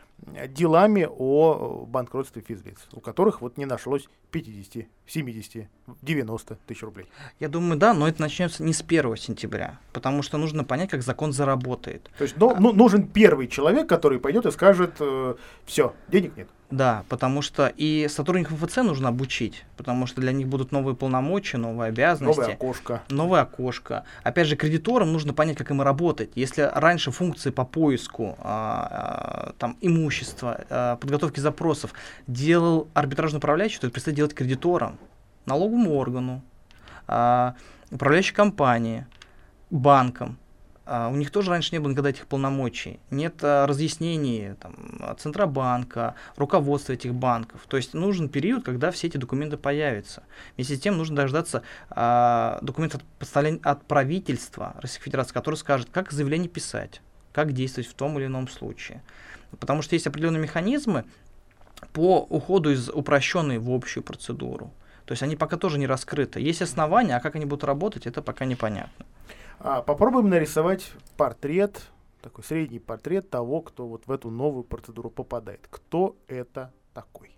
делами 0.49 1.09
о 1.09 1.85
банкротстве 1.87 2.43
физлиц, 2.43 2.79
у 2.93 3.01
которых 3.01 3.41
вот 3.41 3.57
не 3.57 3.67
нашлось 3.67 4.09
50, 4.31 4.87
70, 5.07 5.69
90 6.03 6.59
тысяч 6.67 6.83
рублей. 6.83 7.07
Я 7.41 7.49
думаю, 7.49 7.79
да, 7.79 7.95
но 7.95 8.09
это 8.09 8.21
начнется 8.21 8.63
не 8.63 8.73
с 8.73 8.83
1 8.83 9.17
сентября, 9.17 9.79
потому 9.93 10.23
что 10.23 10.39
нужно 10.39 10.65
понять, 10.65 10.91
как 10.91 11.03
закон 11.03 11.33
заработает. 11.33 12.11
То 12.19 12.25
есть 12.25 12.37
ну, 12.37 12.57
ну, 12.59 12.73
нужен 12.73 13.07
первый 13.07 13.49
человек, 13.49 13.89
который 13.89 14.19
пойдет 14.19 14.47
и 14.47 14.51
скажет, 14.51 14.97
э, 15.01 15.35
все, 15.65 15.95
денег 16.09 16.37
нет. 16.37 16.49
Да, 16.71 17.05
потому 17.09 17.41
что 17.41 17.73
и 17.77 18.09
сотрудников 18.09 18.61
МФЦ 18.61 18.79
нужно 18.79 19.09
обучить, 19.09 19.65
потому 19.77 20.07
что 20.07 20.21
для 20.21 20.33
них 20.33 20.49
будут 20.49 20.73
новые 20.73 20.97
полномочия, 20.97 21.57
новые 21.57 21.91
обязанности. 21.91 22.41
Новое 22.41 22.55
окошко. 22.55 23.03
Новое 23.11 23.41
окошко. 23.43 24.05
Опять 24.25 24.49
же, 24.49 24.57
кредиторам 24.57 25.13
нужно 25.13 25.35
понять, 25.35 25.57
как 25.57 25.71
им 25.71 25.83
работать. 25.83 26.31
Если 26.35 26.63
раньше 26.63 27.13
функции 27.13 27.51
по 27.51 27.65
поиску 27.65 28.37
а, 28.41 28.89
а, 28.91 29.53
там, 29.59 29.77
имущества, 29.83 30.14
а, 30.43 30.97
подготовки 30.97 31.41
запросов 31.41 31.93
делал 32.27 32.89
арбитражный 32.95 33.39
управляющий, 33.39 33.81
то 33.81 33.87
это 33.87 33.95
предстоит 33.95 34.17
делать 34.17 34.35
кредиторам, 34.35 34.99
налоговому 35.47 35.95
органу, 35.95 36.43
а, 37.07 37.55
управляющей 37.91 38.35
компании, 38.35 39.07
банкам 39.71 40.39
а, 40.87 41.09
у 41.09 41.17
них 41.17 41.31
тоже 41.31 41.51
раньше 41.51 41.71
не 41.73 41.79
было 41.79 41.91
никогда 41.91 42.11
этих 42.11 42.27
полномочий. 42.27 43.01
Нет 43.11 43.37
а, 43.43 43.67
разъяснений 43.67 44.55
там, 44.61 44.75
Центробанка, 45.19 46.15
руководства 46.37 46.93
этих 46.93 47.15
банков. 47.15 47.63
То 47.69 47.77
есть 47.77 47.95
нужен 47.95 48.29
период, 48.29 48.65
когда 48.65 48.91
все 48.91 49.07
эти 49.07 49.17
документы 49.17 49.57
появятся. 49.57 50.23
Вместе 50.57 50.77
с 50.77 50.81
тем 50.81 50.99
нужно 50.99 51.17
дождаться 51.17 51.63
а, 51.91 52.59
документов 52.61 53.03
от, 53.21 53.67
от 53.67 53.85
правительства 53.87 54.75
Российской 54.81 55.05
Федерации, 55.05 55.33
который 55.33 55.57
скажет, 55.57 55.89
как 55.91 56.13
заявление 56.13 56.49
писать, 56.49 57.01
как 57.33 57.53
действовать 57.53 57.89
в 57.89 57.95
том 57.95 58.19
или 58.19 58.27
ином 58.27 58.49
случае. 58.49 59.03
Потому 59.57 59.83
что 59.83 59.95
есть 59.95 60.07
определенные 60.07 60.43
механизмы 60.43 61.05
по 61.93 62.21
уходу 62.21 62.71
из 62.71 62.89
упрощенной 62.89 63.59
в 63.59 63.71
общую 63.71 64.03
процедуру. 64.03 64.73
То 65.05 65.13
есть 65.13 65.23
они 65.23 65.37
пока 65.37 65.57
тоже 65.57 65.79
не 65.79 65.87
раскрыты. 65.87 66.41
Есть 66.41 66.63
основания, 66.63 67.17
а 67.17 67.21
как 67.21 67.37
они 67.37 67.45
будут 67.45 67.65
работать, 67.65 68.07
это 68.07 68.23
пока 68.23 68.45
непонятно. 68.45 69.05
А, 69.59 69.83
попробуем 69.83 70.31
нарисовать 70.31 70.91
портрет, 71.17 71.83
такой 72.23 72.43
средний 72.45 72.79
портрет 72.79 73.29
того, 73.31 73.61
кто 73.61 73.87
вот 73.87 74.07
в 74.07 74.11
эту 74.13 74.31
новую 74.31 74.65
процедуру 74.65 75.11
попадает. 75.11 75.67
Кто 75.71 76.17
это 76.27 76.73
такой? 76.95 77.37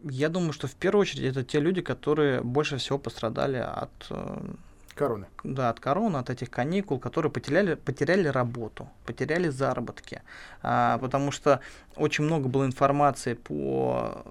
Я 0.00 0.28
думаю, 0.28 0.52
что 0.52 0.68
в 0.68 0.74
первую 0.74 1.02
очередь 1.02 1.24
это 1.24 1.44
те 1.44 1.60
люди, 1.60 1.82
которые 1.82 2.40
больше 2.42 2.78
всего 2.78 2.98
пострадали 2.98 3.56
от 3.56 4.06
э, 4.10 4.54
короны. 4.98 5.26
Да, 5.44 5.70
от 5.70 5.80
короны, 5.80 6.18
от 6.18 6.30
этих 6.30 6.50
каникул, 6.50 6.98
которые 6.98 7.30
потеряли, 7.32 7.74
потеряли 7.74 8.28
работу, 8.28 8.88
потеряли 9.06 9.48
заработки. 9.48 10.22
А, 10.62 10.98
потому 10.98 11.30
что 11.30 11.60
очень 11.96 12.24
много 12.24 12.48
было 12.48 12.66
информации 12.66 13.34
по 13.34 14.24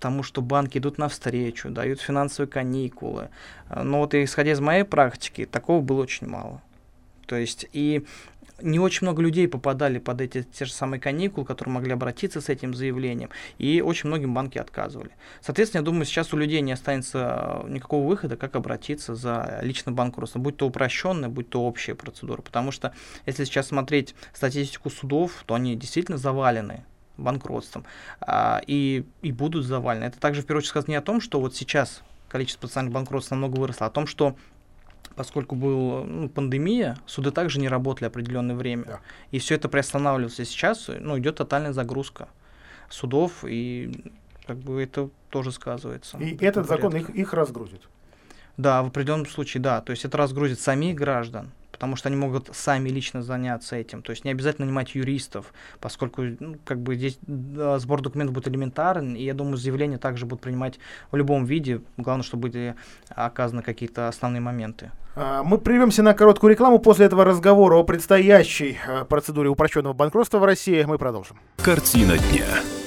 тому, 0.00 0.22
что 0.22 0.42
банки 0.42 0.78
идут 0.78 0.98
навстречу, 0.98 1.70
дают 1.70 2.00
финансовые 2.00 2.50
каникулы. 2.50 3.28
Но 3.74 4.00
вот 4.00 4.14
исходя 4.14 4.52
из 4.52 4.60
моей 4.60 4.84
практики, 4.84 5.46
такого 5.46 5.80
было 5.80 6.02
очень 6.02 6.28
мало. 6.28 6.60
То 7.26 7.36
есть 7.36 7.66
и 7.72 8.06
не 8.60 8.78
очень 8.78 9.06
много 9.06 9.22
людей 9.22 9.48
попадали 9.48 9.98
под 9.98 10.20
эти 10.20 10.42
те 10.42 10.64
же 10.64 10.72
самые 10.72 11.00
каникулы, 11.00 11.46
которые 11.46 11.74
могли 11.74 11.92
обратиться 11.92 12.40
с 12.40 12.48
этим 12.48 12.74
заявлением, 12.74 13.30
и 13.58 13.80
очень 13.80 14.08
многим 14.08 14.34
банки 14.34 14.58
отказывали. 14.58 15.10
Соответственно, 15.40 15.80
я 15.80 15.84
думаю, 15.84 16.04
сейчас 16.04 16.32
у 16.32 16.36
людей 16.36 16.60
не 16.60 16.72
останется 16.72 17.64
никакого 17.68 18.06
выхода, 18.06 18.36
как 18.36 18.56
обратиться 18.56 19.14
за 19.14 19.58
личным 19.62 19.94
банкротством, 19.94 20.42
будь 20.42 20.56
то 20.56 20.66
упрощенная, 20.66 21.28
будь 21.28 21.48
то 21.48 21.62
общая 21.62 21.94
процедура. 21.94 22.42
Потому 22.42 22.70
что 22.70 22.92
если 23.26 23.44
сейчас 23.44 23.68
смотреть 23.68 24.14
статистику 24.32 24.90
судов, 24.90 25.42
то 25.46 25.54
они 25.54 25.76
действительно 25.76 26.18
завалены 26.18 26.84
банкротством 27.16 27.84
а, 28.20 28.60
и, 28.66 29.04
и 29.22 29.32
будут 29.32 29.64
завалены. 29.64 30.04
Это 30.04 30.18
также 30.18 30.42
в 30.42 30.46
первую 30.46 30.58
очередь 30.58 30.70
сказать 30.70 30.88
не 30.88 30.96
о 30.96 31.02
том, 31.02 31.20
что 31.20 31.40
вот 31.40 31.54
сейчас 31.54 32.02
количество 32.28 32.62
потенциальных 32.62 32.92
банкротств 32.92 33.30
намного 33.30 33.58
выросло, 33.58 33.86
а 33.86 33.90
о 33.90 33.92
том, 33.92 34.08
что 34.08 34.36
поскольку 35.16 35.56
была 35.56 36.04
ну, 36.04 36.28
пандемия, 36.28 36.96
суды 37.06 37.30
также 37.30 37.60
не 37.60 37.68
работали 37.68 38.08
определенное 38.08 38.56
время. 38.56 38.84
Да. 38.84 39.00
И 39.30 39.38
все 39.38 39.54
это 39.54 39.68
приостанавливалось. 39.68 40.40
И 40.40 40.44
сейчас 40.44 40.88
ну, 40.88 41.18
идет 41.18 41.36
тотальная 41.36 41.72
загрузка 41.72 42.28
судов, 42.88 43.44
и 43.44 44.12
как 44.46 44.58
бы 44.58 44.82
это 44.82 45.10
тоже 45.30 45.52
сказывается. 45.52 46.18
И 46.18 46.36
этот 46.44 46.66
закон 46.66 46.94
их, 46.96 47.10
их 47.10 47.32
разгрузит. 47.32 47.82
Да, 48.56 48.82
в 48.82 48.88
определенном 48.88 49.26
случае, 49.26 49.62
да. 49.62 49.80
То 49.80 49.90
есть 49.90 50.04
это 50.04 50.16
разгрузит 50.16 50.60
самих 50.60 50.96
граждан 50.96 51.50
потому 51.74 51.96
что 51.96 52.08
они 52.08 52.16
могут 52.16 52.50
сами 52.52 52.88
лично 52.88 53.20
заняться 53.20 53.74
этим. 53.74 54.00
То 54.00 54.10
есть 54.10 54.24
не 54.24 54.30
обязательно 54.30 54.66
нанимать 54.66 54.94
юристов, 54.94 55.52
поскольку 55.80 56.22
ну, 56.22 56.56
как 56.64 56.80
бы 56.80 56.94
здесь 56.94 57.18
сбор 57.26 58.00
документов 58.00 58.32
будет 58.32 58.46
элементарен, 58.46 59.14
и 59.16 59.24
я 59.24 59.34
думаю, 59.34 59.56
заявления 59.56 59.98
также 59.98 60.24
будут 60.24 60.40
принимать 60.40 60.78
в 61.10 61.16
любом 61.16 61.44
виде. 61.44 61.80
Главное, 61.96 62.22
чтобы 62.22 62.48
были 62.48 62.76
оказаны 63.08 63.62
какие-то 63.62 64.06
основные 64.06 64.40
моменты. 64.40 64.92
А, 65.16 65.42
мы 65.42 65.58
прервемся 65.58 66.04
на 66.04 66.14
короткую 66.14 66.52
рекламу. 66.52 66.78
После 66.78 67.06
этого 67.06 67.24
разговора 67.24 67.76
о 67.76 67.82
предстоящей 67.82 68.78
э, 68.86 69.04
процедуре 69.04 69.48
упрощенного 69.48 69.94
банкротства 69.94 70.38
в 70.38 70.44
России 70.44 70.84
мы 70.84 70.96
продолжим. 70.96 71.38
Картина 71.56 72.16
дня 72.18 72.83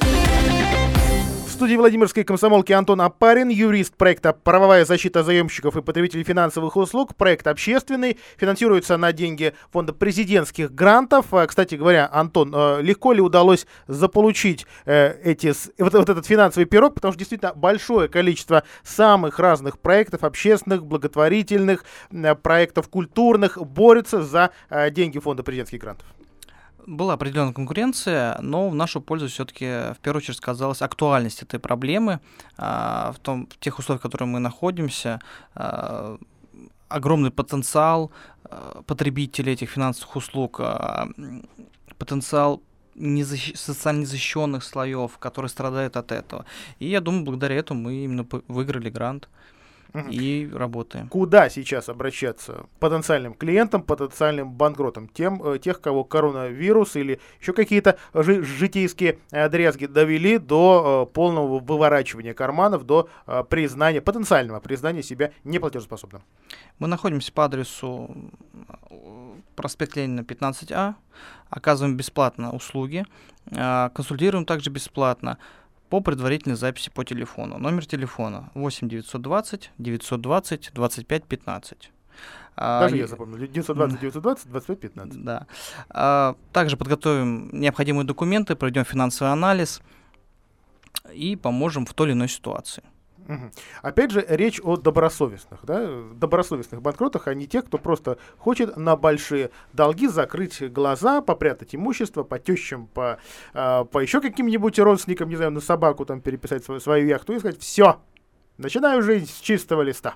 студии 1.58 1.76
Владимирской 1.76 2.24
комсомолки 2.24 2.72
Антон 2.72 3.02
Апарин, 3.02 3.50
юрист 3.50 3.96
проекта 3.96 4.32
«Правовая 4.32 4.86
защита 4.86 5.24
заемщиков 5.24 5.76
и 5.76 5.82
потребителей 5.82 6.24
финансовых 6.24 6.76
услуг». 6.78 7.16
Проект 7.16 7.48
общественный, 7.48 8.20
финансируется 8.38 8.96
на 8.96 9.12
деньги 9.12 9.56
фонда 9.72 9.92
президентских 9.92 10.72
грантов. 10.72 11.34
А, 11.34 11.48
кстати 11.48 11.74
говоря, 11.74 12.08
Антон, 12.14 12.54
э, 12.56 12.84
легко 12.84 13.12
ли 13.12 13.22
удалось 13.22 13.66
заполучить 13.88 14.68
э, 14.86 15.20
эти, 15.24 15.52
вот, 15.82 15.94
вот 15.94 16.08
этот 16.08 16.28
финансовый 16.28 16.66
пирог? 16.66 16.94
Потому 16.94 17.14
что 17.14 17.18
действительно 17.18 17.54
большое 17.56 18.08
количество 18.08 18.62
самых 18.84 19.40
разных 19.40 19.80
проектов, 19.80 20.24
общественных, 20.24 20.86
благотворительных, 20.86 21.86
э, 22.12 22.36
проектов 22.36 22.88
культурных, 22.88 23.58
борются 23.58 24.22
за 24.22 24.52
деньги 24.92 25.18
фонда 25.18 25.42
президентских 25.42 25.80
грантов 25.80 26.06
была 26.88 27.14
определенная 27.14 27.54
конкуренция, 27.54 28.38
но 28.42 28.70
в 28.70 28.76
нашу 28.76 29.02
пользу 29.02 29.28
все-таки 29.28 29.66
в 29.94 29.98
первую 30.02 30.22
очередь 30.22 30.38
сказалась 30.38 30.82
актуальность 30.82 31.44
этой 31.44 31.60
проблемы 31.60 32.22
а, 32.58 33.12
в, 33.12 33.20
том, 33.20 33.48
в 33.48 33.60
тех 33.60 33.78
условиях, 33.78 34.00
в 34.00 34.04
которых 34.04 34.30
мы 34.30 34.40
находимся. 34.40 35.20
А, 35.54 36.18
огромный 36.88 37.30
потенциал 37.30 38.12
а, 38.46 38.82
потребителей 38.88 39.54
этих 39.54 39.70
финансовых 39.70 40.16
услуг, 40.16 40.62
потенциал 41.98 42.64
незащ... 42.96 43.54
социально 43.56 44.02
незащищенных 44.02 44.64
слоев, 44.64 45.18
которые 45.18 45.50
страдают 45.50 45.98
от 45.98 46.12
этого. 46.14 46.46
И 46.80 46.88
я 46.88 47.02
думаю, 47.02 47.26
благодаря 47.26 47.56
этому 47.56 47.82
мы 47.82 48.06
именно 48.06 48.26
выиграли 48.48 48.90
грант 48.90 49.28
и 49.94 50.50
работаем. 50.54 51.08
Куда 51.10 51.50
сейчас 51.50 51.90
обращаться 51.90 52.66
потенциальным 52.80 53.34
клиентам, 53.34 53.82
потенциальным 53.82 54.52
банкротам? 54.52 55.08
Тем, 55.08 55.42
э, 55.44 55.60
тех, 55.60 55.82
кого 55.82 56.04
коронавирус 56.04 56.96
или 56.96 57.20
еще 57.42 57.54
какие-то 57.54 57.98
жи- 58.14 58.44
житейские 58.44 59.20
э, 59.32 59.50
дрязги 59.50 59.86
довели 59.86 60.38
до 60.38 61.08
э, 61.10 61.14
полного 61.14 61.60
выворачивания 61.60 62.34
карманов, 62.34 62.86
до 62.86 63.10
признания, 63.50 64.02
потенциального 64.02 64.60
признания 64.60 65.04
себя 65.04 65.32
неплатежеспособным. 65.44 66.22
Мы 66.80 66.88
находимся 66.88 67.32
по 67.32 67.46
адресу 67.46 68.10
проспект 69.56 69.96
Ленина 69.96 70.22
15А, 70.22 70.96
оказываем 71.50 71.98
бесплатно 71.98 72.52
услуги, 72.52 73.06
консультируем 73.50 74.46
также 74.46 74.70
бесплатно 74.70 75.38
по 75.90 76.02
предварительной 76.02 76.56
записи 76.56 76.90
по 76.90 77.04
телефону. 77.04 77.58
Номер 77.58 77.86
телефона 77.86 78.52
8 78.54 78.90
920 78.90 79.72
920 79.78 80.72
25 80.74 81.24
15. 81.24 81.92
Даже 82.56 82.96
а, 82.96 82.98
я 82.98 83.08
запомнил. 83.08 83.38
920, 83.38 84.00
920, 84.00 84.50
25, 84.50 84.80
15. 84.80 85.24
Да. 85.24 85.48
А, 85.90 86.36
также 86.52 86.76
подготовим 86.76 87.50
необходимые 87.52 88.06
документы, 88.06 88.56
проведем 88.56 88.84
финансовый 88.84 89.32
анализ 89.32 89.82
и 91.14 91.36
поможем 91.36 91.86
в 91.86 91.94
той 91.94 92.08
или 92.08 92.14
иной 92.14 92.30
ситуации. 92.30 92.84
Угу. 93.28 93.52
Опять 93.82 94.12
же, 94.12 94.26
речь 94.28 94.62
о 94.64 94.78
добросовестных, 94.78 95.60
да, 95.64 95.86
добросовестных 96.14 96.82
банкротах, 96.82 97.28
а 97.28 97.34
не 97.34 97.46
тех, 97.46 97.66
кто 97.66 97.78
просто 97.78 98.18
хочет 98.38 98.78
на 98.78 98.96
большие 98.96 99.52
долги 99.74 100.08
закрыть 100.08 100.72
глаза, 100.72 101.22
попрятать 101.22 101.76
имущество 101.76 102.24
по 102.24 102.40
тещам, 102.40 102.88
по, 102.88 103.20
э, 103.54 103.86
по 103.86 104.00
еще 104.00 104.22
каким-нибудь 104.22 104.80
родственникам, 104.80 105.30
не 105.30 105.36
знаю, 105.36 105.52
на 105.52 105.60
собаку 105.60 106.06
там 106.06 106.22
переписать 106.22 106.64
свою, 106.64 106.80
свою 106.80 107.08
яхту 107.08 107.34
и 107.34 107.40
сказать, 107.40 107.60
все, 107.60 108.00
начинаю 108.58 109.02
жизнь 109.02 109.28
с 109.28 109.42
чистого 109.42 109.82
листа. 109.82 110.16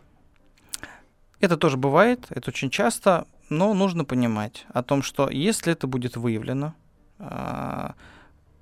Это 1.41 1.57
тоже 1.57 1.75
бывает, 1.75 2.27
это 2.29 2.51
очень 2.51 2.69
часто, 2.69 3.27
но 3.49 3.73
нужно 3.73 4.05
понимать 4.05 4.65
о 4.69 4.83
том, 4.83 5.01
что 5.01 5.29
если 5.29 5.73
это 5.73 5.85
будет 5.85 6.15
выявлено, 6.15 6.75
э, 7.19 7.89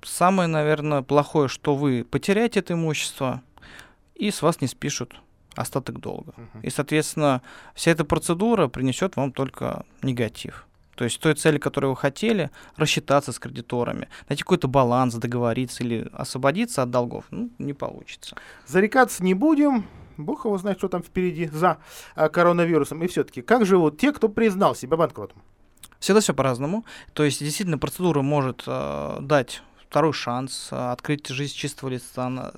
самое, 0.02 0.48
наверное, 0.48 1.02
плохое, 1.02 1.48
что 1.48 1.76
вы 1.76 2.04
потеряете 2.04 2.60
это 2.60 2.72
имущество, 2.72 3.42
и 4.20 4.30
с 4.30 4.42
вас 4.42 4.60
не 4.60 4.68
спишут 4.68 5.20
остаток 5.56 5.98
долга. 6.00 6.34
Uh-huh. 6.36 6.62
И, 6.62 6.70
соответственно, 6.70 7.42
вся 7.74 7.90
эта 7.90 8.04
процедура 8.04 8.68
принесет 8.68 9.16
вам 9.16 9.32
только 9.32 9.84
негатив. 10.02 10.66
То 10.94 11.04
есть 11.04 11.18
той 11.18 11.34
цели, 11.34 11.56
которую 11.56 11.92
вы 11.92 11.96
хотели, 11.96 12.50
рассчитаться 12.76 13.32
с 13.32 13.38
кредиторами, 13.38 14.08
найти 14.28 14.42
какой-то 14.42 14.68
баланс, 14.68 15.14
договориться 15.14 15.82
или 15.82 16.08
освободиться 16.12 16.82
от 16.82 16.90
долгов, 16.90 17.24
ну, 17.30 17.50
не 17.58 17.72
получится. 17.72 18.36
Зарекаться 18.66 19.24
не 19.24 19.32
будем. 19.32 19.86
Бог 20.18 20.44
его 20.44 20.58
знает, 20.58 20.76
что 20.76 20.88
там 20.88 21.02
впереди 21.02 21.46
за 21.46 21.78
а, 22.14 22.28
коронавирусом. 22.28 23.02
И 23.02 23.06
все-таки, 23.06 23.40
как 23.40 23.64
живут 23.64 23.98
те, 23.98 24.12
кто 24.12 24.28
признал 24.28 24.74
себя 24.74 24.98
банкротом? 24.98 25.42
Всегда 25.98 26.20
все 26.20 26.34
по-разному. 26.34 26.84
То 27.14 27.24
есть, 27.24 27.40
действительно, 27.40 27.78
процедура 27.78 28.20
может 28.20 28.64
э, 28.66 29.18
дать 29.22 29.62
второй 29.90 30.12
шанс, 30.12 30.68
а, 30.70 30.92
открыть 30.92 31.26
жизнь 31.26 31.52
с 31.52 31.54
чистого 31.54 31.90
листа, 31.90 32.52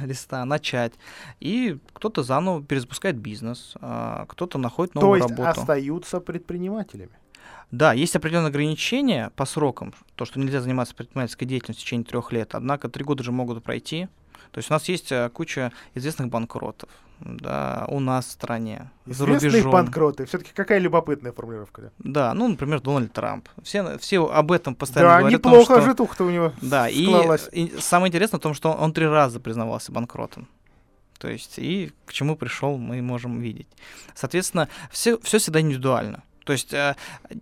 листа, 0.00 0.44
начать. 0.46 0.94
И 1.38 1.78
кто-то 1.92 2.22
заново 2.22 2.62
перезапускает 2.62 3.18
бизнес, 3.18 3.74
а, 3.80 4.24
кто-то 4.26 4.56
находит 4.56 4.94
новую 4.94 5.20
То 5.20 5.26
есть 5.26 5.38
работу. 5.38 5.60
остаются 5.60 6.18
предпринимателями? 6.20 7.12
Да, 7.72 7.94
есть 7.94 8.14
определенные 8.14 8.48
ограничения 8.48 9.32
по 9.34 9.46
срокам, 9.46 9.94
то, 10.14 10.26
что 10.26 10.38
нельзя 10.38 10.60
заниматься 10.60 10.94
предпринимательской 10.94 11.46
деятельностью 11.46 11.82
в 11.82 11.86
течение 11.86 12.04
трех 12.04 12.30
лет, 12.30 12.54
однако 12.54 12.88
три 12.88 13.02
года 13.02 13.24
же 13.24 13.32
могут 13.32 13.64
пройти. 13.64 14.08
То 14.50 14.58
есть 14.58 14.70
у 14.70 14.74
нас 14.74 14.86
есть 14.90 15.10
э, 15.10 15.30
куча 15.30 15.72
известных 15.94 16.28
банкротов, 16.28 16.90
да, 17.20 17.86
у 17.88 18.00
нас 18.00 18.26
в 18.26 18.30
стране, 18.32 18.90
за 19.06 19.24
рубежом. 19.24 19.72
банкроты. 19.72 20.26
Все-таки 20.26 20.50
какая 20.54 20.80
любопытная 20.80 21.32
формулировка. 21.32 21.82
Да? 21.82 21.90
да, 21.98 22.34
ну, 22.34 22.48
например, 22.48 22.80
Дональд 22.80 23.10
Трамп. 23.10 23.48
Все, 23.62 23.96
все 23.96 24.26
об 24.26 24.52
этом 24.52 24.74
постоянно 24.74 25.10
да, 25.10 25.20
говорят. 25.20 25.42
Да, 25.42 25.48
неплохо 25.50 25.80
житуха-то 25.80 26.24
у 26.24 26.30
него 26.30 26.52
Да, 26.60 26.90
и, 26.90 27.08
и 27.52 27.72
самое 27.78 28.10
интересное 28.10 28.38
в 28.38 28.42
том, 28.42 28.52
что 28.52 28.72
он, 28.72 28.80
он 28.82 28.92
три 28.92 29.06
раза 29.06 29.40
признавался 29.40 29.92
банкротом. 29.92 30.46
То 31.18 31.28
есть, 31.28 31.58
и 31.58 31.90
к 32.04 32.12
чему 32.12 32.36
пришел, 32.36 32.76
мы 32.76 33.00
можем 33.00 33.40
видеть. 33.40 33.68
Соответственно, 34.14 34.68
все, 34.90 35.18
все 35.20 35.38
всегда 35.38 35.60
индивидуально. 35.60 36.24
То 36.44 36.52
есть 36.52 36.72
э, 36.72 36.96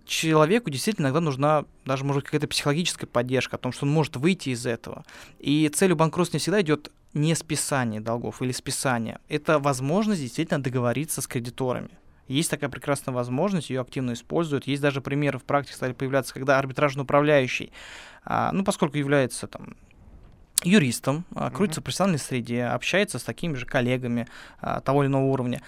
человеку 0.05 0.69
действительно 0.69 1.07
иногда 1.07 1.21
нужна 1.21 1.65
даже, 1.85 2.03
может, 2.03 2.25
какая-то 2.25 2.47
психологическая 2.47 3.07
поддержка 3.07 3.55
о 3.55 3.59
том, 3.59 3.71
что 3.71 3.85
он 3.85 3.91
может 3.91 4.15
выйти 4.15 4.49
из 4.49 4.65
этого. 4.65 5.03
И 5.39 5.69
целью 5.69 5.95
банкротства 5.95 6.37
не 6.37 6.39
всегда 6.39 6.61
идет 6.61 6.91
не 7.13 7.35
списание 7.35 7.99
долгов 7.99 8.41
или 8.41 8.51
списание. 8.51 9.19
Это 9.27 9.59
возможность 9.59 10.21
действительно 10.21 10.61
договориться 10.61 11.21
с 11.21 11.27
кредиторами. 11.27 11.89
Есть 12.27 12.49
такая 12.49 12.69
прекрасная 12.69 13.13
возможность, 13.13 13.69
ее 13.69 13.81
активно 13.81 14.13
используют. 14.13 14.65
Есть 14.65 14.81
даже 14.81 15.01
примеры 15.01 15.37
в 15.37 15.43
практике 15.43 15.75
стали 15.75 15.91
появляться, 15.91 16.33
когда 16.33 16.57
арбитражный 16.57 17.03
управляющий, 17.03 17.73
а, 18.23 18.51
ну, 18.53 18.63
поскольку 18.63 18.97
является 18.97 19.47
там 19.47 19.75
юристом, 20.63 21.25
а, 21.35 21.49
крутится 21.49 21.81
в 21.81 21.83
профессиональной 21.83 22.19
среде, 22.19 22.65
общается 22.65 23.19
с 23.19 23.23
такими 23.23 23.55
же 23.55 23.65
коллегами 23.65 24.27
а, 24.59 24.79
того 24.79 25.03
или 25.03 25.09
иного 25.09 25.25
уровня, 25.25 25.61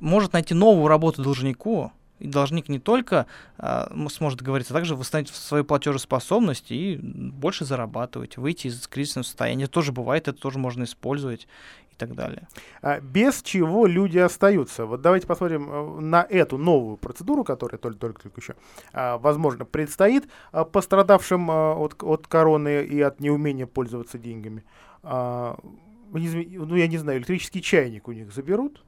может 0.00 0.32
найти 0.32 0.54
новую 0.54 0.88
работу 0.88 1.22
должнику, 1.22 1.92
и 2.18 2.28
должник 2.28 2.68
не 2.68 2.78
только 2.78 3.26
а, 3.58 3.92
сможет 4.08 4.38
договориться, 4.38 4.72
а 4.72 4.76
также 4.76 4.96
восстановить 4.96 5.28
свою 5.34 5.64
платежеспособность 5.64 6.70
и 6.70 6.98
больше 7.02 7.64
зарабатывать, 7.64 8.36
выйти 8.36 8.68
из 8.68 8.86
кризисного 8.86 9.24
состояния. 9.24 9.66
Тоже 9.66 9.92
бывает, 9.92 10.28
это 10.28 10.38
тоже 10.38 10.58
можно 10.58 10.84
использовать 10.84 11.46
и 11.92 11.94
так 11.96 12.14
далее. 12.14 12.48
А 12.80 13.00
без 13.00 13.42
чего 13.42 13.86
люди 13.86 14.18
остаются? 14.18 14.86
Вот 14.86 15.02
давайте 15.02 15.26
посмотрим 15.26 15.70
э, 15.70 16.00
на 16.00 16.26
эту 16.28 16.56
новую 16.56 16.96
процедуру, 16.96 17.44
которая 17.44 17.78
только-только 17.78 18.30
еще, 18.40 18.54
а, 18.92 19.18
возможно, 19.18 19.64
предстоит 19.64 20.26
а, 20.52 20.64
пострадавшим 20.64 21.50
от, 21.50 22.02
от 22.02 22.26
короны 22.26 22.84
и 22.84 23.00
от 23.00 23.20
неумения 23.20 23.66
пользоваться 23.66 24.18
деньгами. 24.18 24.64
Ну, 25.02 26.76
я 26.76 26.88
не 26.88 26.98
знаю, 26.98 27.18
электрический 27.18 27.60
чайник 27.60 28.08
у 28.08 28.12
них 28.12 28.32
заберут? 28.32 28.82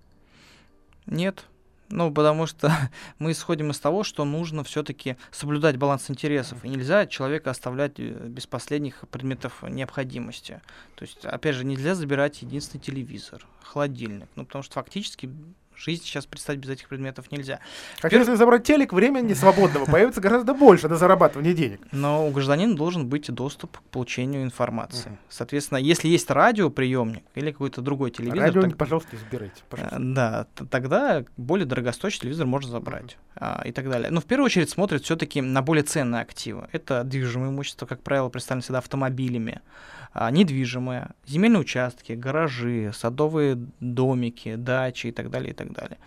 Нет. 1.08 1.46
Ну, 1.90 2.12
потому 2.12 2.46
что 2.46 2.70
мы 3.18 3.32
исходим 3.32 3.70
из 3.70 3.80
того, 3.80 4.04
что 4.04 4.24
нужно 4.24 4.62
все-таки 4.62 5.16
соблюдать 5.30 5.76
баланс 5.76 6.10
интересов. 6.10 6.64
И 6.64 6.68
нельзя 6.68 7.06
человека 7.06 7.50
оставлять 7.50 7.98
э, 7.98 8.10
без 8.28 8.46
последних 8.46 9.04
предметов 9.10 9.62
необходимости. 9.62 10.60
То 10.96 11.04
есть, 11.04 11.24
опять 11.24 11.54
же, 11.54 11.64
нельзя 11.64 11.94
забирать 11.94 12.42
единственный 12.42 12.80
телевизор, 12.80 13.46
холодильник. 13.62 14.28
Ну, 14.36 14.44
потому 14.44 14.62
что 14.62 14.74
фактически 14.74 15.30
жизнь 15.78 16.02
сейчас 16.02 16.26
представить 16.26 16.60
без 16.60 16.70
этих 16.70 16.88
предметов 16.88 17.30
нельзя. 17.30 17.60
Как 18.00 18.10
Пер... 18.10 18.20
если 18.20 18.34
забрать 18.34 18.64
телек, 18.64 18.92
времени 18.92 19.34
свободного 19.34 19.84
появится 19.86 20.20
гораздо 20.20 20.54
больше 20.54 20.88
на 20.88 20.96
зарабатывание 20.96 21.54
денег. 21.54 21.80
Но 21.92 22.26
у 22.26 22.30
гражданина 22.30 22.76
должен 22.76 23.08
быть 23.08 23.30
доступ 23.32 23.78
к 23.78 23.82
получению 23.82 24.42
информации. 24.42 25.10
Uh-huh. 25.10 25.18
Соответственно, 25.28 25.78
если 25.78 26.08
есть 26.08 26.30
радиоприемник 26.30 27.22
или 27.34 27.52
какой-то 27.52 27.80
другой 27.80 28.10
телевизор... 28.10 28.40
Радио, 28.40 28.62
так... 28.62 28.76
пожалуйста, 28.76 29.16
забирайте. 29.16 29.62
Пожалуйста. 29.68 29.96
Э, 29.96 30.00
да, 30.00 30.46
тогда 30.70 31.24
более 31.36 31.66
дорогостоящий 31.66 32.20
телевизор 32.20 32.46
можно 32.46 32.70
забрать 32.70 33.16
uh-huh. 33.36 33.36
а, 33.36 33.62
и 33.64 33.72
так 33.72 33.88
далее. 33.88 34.10
Но 34.10 34.20
в 34.20 34.24
первую 34.24 34.46
очередь 34.46 34.70
смотрят 34.70 35.04
все-таки 35.04 35.40
на 35.40 35.62
более 35.62 35.84
ценные 35.84 36.22
активы. 36.22 36.68
Это 36.72 37.04
движимое 37.04 37.50
имущество, 37.50 37.86
как 37.86 38.02
правило, 38.02 38.28
представлено 38.28 38.62
всегда 38.62 38.78
автомобилями 38.78 39.60
а, 40.07 40.07
недвижимое, 40.14 41.10
земельные 41.26 41.60
участки, 41.60 42.12
гаражи, 42.12 42.90
садовые 42.94 43.58
домики, 43.80 44.54
дачи 44.54 45.08
и 45.08 45.12
так 45.12 45.30
далее, 45.30 45.50
и 45.50 45.54
так 45.54 45.72
далее. 45.72 45.98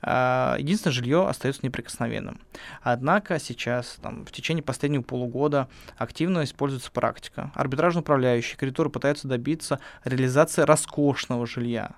А, 0.00 0.56
единственное, 0.58 0.94
жилье 0.94 1.26
остается 1.28 1.62
неприкосновенным. 1.64 2.40
Однако 2.82 3.38
сейчас, 3.38 3.98
там, 4.00 4.24
в 4.24 4.32
течение 4.32 4.62
последнего 4.62 5.02
полугода 5.02 5.68
активно 5.96 6.44
используется 6.44 6.90
практика. 6.90 7.50
Арбитражно 7.54 8.00
управляющие 8.00 8.56
кредиторы 8.56 8.90
пытаются 8.90 9.26
добиться 9.26 9.80
реализации 10.04 10.62
роскошного 10.62 11.46
жилья, 11.46 11.96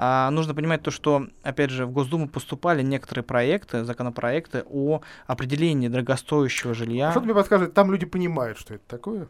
а, 0.00 0.30
нужно 0.30 0.54
понимать 0.54 0.82
то, 0.82 0.92
что, 0.92 1.26
опять 1.42 1.70
же, 1.70 1.84
в 1.84 1.90
Госдуму 1.90 2.28
поступали 2.28 2.82
некоторые 2.82 3.24
проекты, 3.24 3.82
законопроекты 3.84 4.62
о 4.70 5.00
определении 5.26 5.88
дорогостоящего 5.88 6.72
жилья. 6.72 7.10
Что 7.10 7.20
тебе 7.20 7.34
подсказывает, 7.34 7.74
там 7.74 7.90
люди 7.90 8.06
понимают, 8.06 8.58
что 8.58 8.74
это 8.74 8.84
такое? 8.86 9.26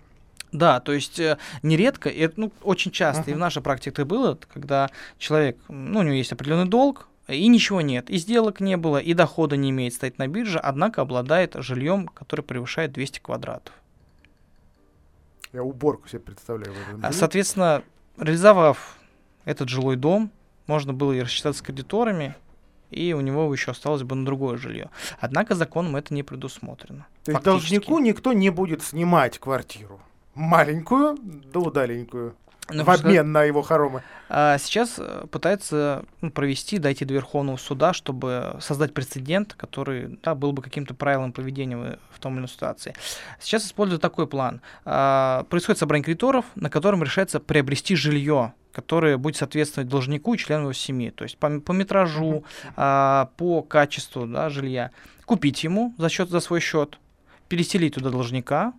Да, 0.53 0.81
то 0.81 0.93
есть 0.93 1.21
э, 1.21 1.39
нередко, 1.63 2.09
и, 2.09 2.29
ну, 2.37 2.53
очень 2.63 2.91
часто, 2.91 3.25
uh-huh. 3.25 3.33
и 3.33 3.35
в 3.35 3.39
нашей 3.39 3.63
практике 3.63 4.05
было, 4.05 4.39
когда 4.53 4.89
человек, 5.19 5.59
ну, 5.69 6.01
у 6.01 6.03
него 6.03 6.15
есть 6.15 6.33
определенный 6.33 6.69
долг, 6.69 7.09
и 7.29 7.47
ничего 7.49 7.83
нет, 7.83 8.09
и 8.09 8.17
сделок 8.17 8.61
не 8.61 8.77
было, 8.77 8.99
и 8.99 9.13
дохода 9.13 9.57
не 9.57 9.71
имеет, 9.71 9.93
стоит 9.93 10.19
на 10.19 10.27
бирже, 10.27 10.59
однако 10.59 11.03
обладает 11.03 11.55
жильем, 11.59 12.09
которое 12.09 12.43
превышает 12.43 12.93
200 12.93 13.21
квадратов. 13.21 13.75
Я 15.53 15.63
уборку 15.63 16.09
себе 16.09 16.21
представляю. 16.21 16.75
А, 17.03 17.13
соответственно, 17.13 17.83
реализовав 18.19 18.99
этот 19.45 19.69
жилой 19.69 19.97
дом, 19.97 20.31
можно 20.67 20.93
было 20.93 21.13
и 21.13 21.21
рассчитаться 21.21 21.61
с 21.61 21.63
кредиторами, 21.65 22.35
и 22.91 23.13
у 23.13 23.21
него 23.21 23.53
еще 23.53 23.73
осталось 23.73 24.03
бы 24.03 24.15
на 24.15 24.25
другое 24.25 24.57
жилье. 24.57 24.91
Однако 25.21 25.55
законом 25.55 25.97
это 25.97 26.15
не 26.15 26.23
предусмотрено. 26.23 27.07
То 27.25 27.33
есть 27.33 27.45
должнику 27.45 27.99
никто 27.99 28.33
не 28.33 28.51
будет 28.51 28.83
снимать 28.83 29.39
квартиру? 29.39 30.01
Маленькую, 30.39 31.19
да 31.53 31.61
удаленькую. 31.61 32.35
Ну, 32.71 32.85
в 32.85 32.91
обмен 32.91 33.33
на 33.33 33.45
его 33.45 33.63
хоромы. 33.63 34.03
А 34.29 34.59
сейчас 34.59 34.97
э, 34.99 35.27
пытается 35.31 36.05
ну, 36.21 36.31
провести, 36.31 36.79
дойти 36.79 37.07
до 37.07 37.15
Верховного 37.15 37.57
суда, 37.57 37.95
чтобы 37.95 38.59
создать 38.61 38.93
прецедент, 38.93 39.55
который 39.55 40.19
да, 40.23 40.35
был 40.35 40.53
бы 40.53 40.61
каким-то 40.61 40.93
правилом 40.93 41.33
поведения 41.33 41.99
в 42.11 42.21
том 42.21 42.35
или 42.35 42.41
иной 42.41 42.49
ситуации. 42.49 42.95
Сейчас 43.41 43.65
используют 43.65 44.03
такой 44.03 44.27
план. 44.27 44.61
А, 44.85 45.47
происходит 45.49 45.79
собрание 45.79 46.05
кредиторов, 46.05 46.45
на 46.57 46.69
котором 46.69 47.03
решается 47.03 47.41
приобрести 47.41 47.97
жилье, 47.97 48.53
которое 48.73 49.17
будет 49.17 49.37
соответствовать 49.37 49.89
должнику 49.89 50.35
и 50.35 50.39
членам 50.39 50.65
его 50.65 50.75
семьи. 50.75 51.09
То 51.09 51.25
есть 51.25 51.39
по, 51.39 51.49
по 51.61 51.73
метражу, 51.73 52.45
а, 52.77 53.31
по 53.39 53.63
качеству 53.63 54.27
да, 54.27 54.51
жилья. 54.51 54.91
Купить 55.25 55.65
ему 55.65 55.95
за 55.97 56.11
счет 56.11 56.29
за 56.29 56.41
свой 56.41 56.61
счет, 56.61 56.99
переселить 57.49 57.95
туда 57.95 58.11
должника, 58.11 58.75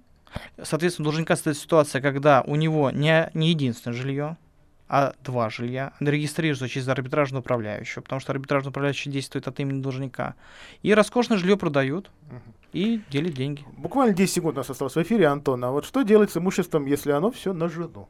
Соответственно, 0.62 1.06
должника 1.06 1.36
стоит 1.36 1.58
ситуация, 1.58 2.02
когда 2.02 2.42
у 2.42 2.56
него 2.56 2.92
не, 2.92 3.30
не 3.34 3.50
единственное 3.50 3.96
жилье, 3.96 4.38
а 4.88 5.14
два 5.24 5.50
жилья. 5.50 5.94
Регистрируется 6.00 6.68
через 6.68 6.88
арбитражного 6.88 7.42
управляющего, 7.42 8.02
потому 8.02 8.20
что 8.20 8.32
арбитражный 8.32 8.72
управляющий 8.72 9.12
действует 9.12 9.48
от 9.48 9.60
имени 9.60 9.82
должника. 9.82 10.36
И 10.82 10.94
роскошное 10.94 11.38
жилье 11.38 11.58
продают 11.58 12.10
и 12.74 13.02
делят 13.10 13.34
деньги. 13.34 13.64
Буквально 13.78 14.14
10 14.14 14.34
секунд 14.34 14.56
у 14.56 14.58
нас 14.58 14.70
осталось 14.70 14.96
в 14.96 15.02
эфире, 15.02 15.28
Антон. 15.28 15.64
А 15.64 15.72
вот 15.72 15.86
что 15.86 16.02
делать 16.02 16.32
с 16.32 16.38
имуществом, 16.38 16.86
если 16.86 17.12
оно 17.12 17.32
все 17.32 17.54
на 17.54 17.70
жену? 17.70 18.08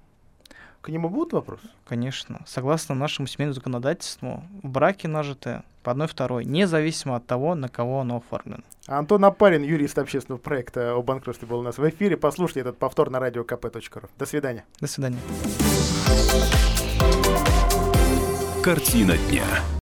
К 0.82 0.89
нему 0.89 1.09
будут 1.09 1.34
вопросы? 1.34 1.67
Конечно. 1.86 2.41
Согласно 2.45 2.95
нашему 2.95 3.27
семейному 3.27 3.53
законодательству, 3.53 4.43
в 4.63 4.69
браке 4.69 5.07
нажитое 5.07 5.63
по 5.84 5.91
одной 5.91 6.07
второй, 6.07 6.45
независимо 6.45 7.15
от 7.17 7.25
того, 7.25 7.55
на 7.55 7.67
кого 7.67 8.01
оно 8.01 8.17
оформлено. 8.17 8.63
Антон 8.88 9.25
Апарин, 9.25 9.63
юрист 9.63 9.97
общественного 9.97 10.39
проекта 10.39 10.93
о 10.93 11.01
банкротстве, 11.01 11.47
был 11.47 11.59
у 11.59 11.63
нас 11.63 11.77
в 11.77 11.89
эфире. 11.89 12.17
Послушайте 12.17 12.61
этот 12.61 12.77
повтор 12.77 13.09
на 13.09 13.19
радио 13.19 13.43
kp.ру. 13.43 14.07
До 14.17 14.25
свидания. 14.25 14.65
До 14.80 14.88
свидания. 14.88 15.19
Картина 18.63 19.17
дня. 19.30 19.45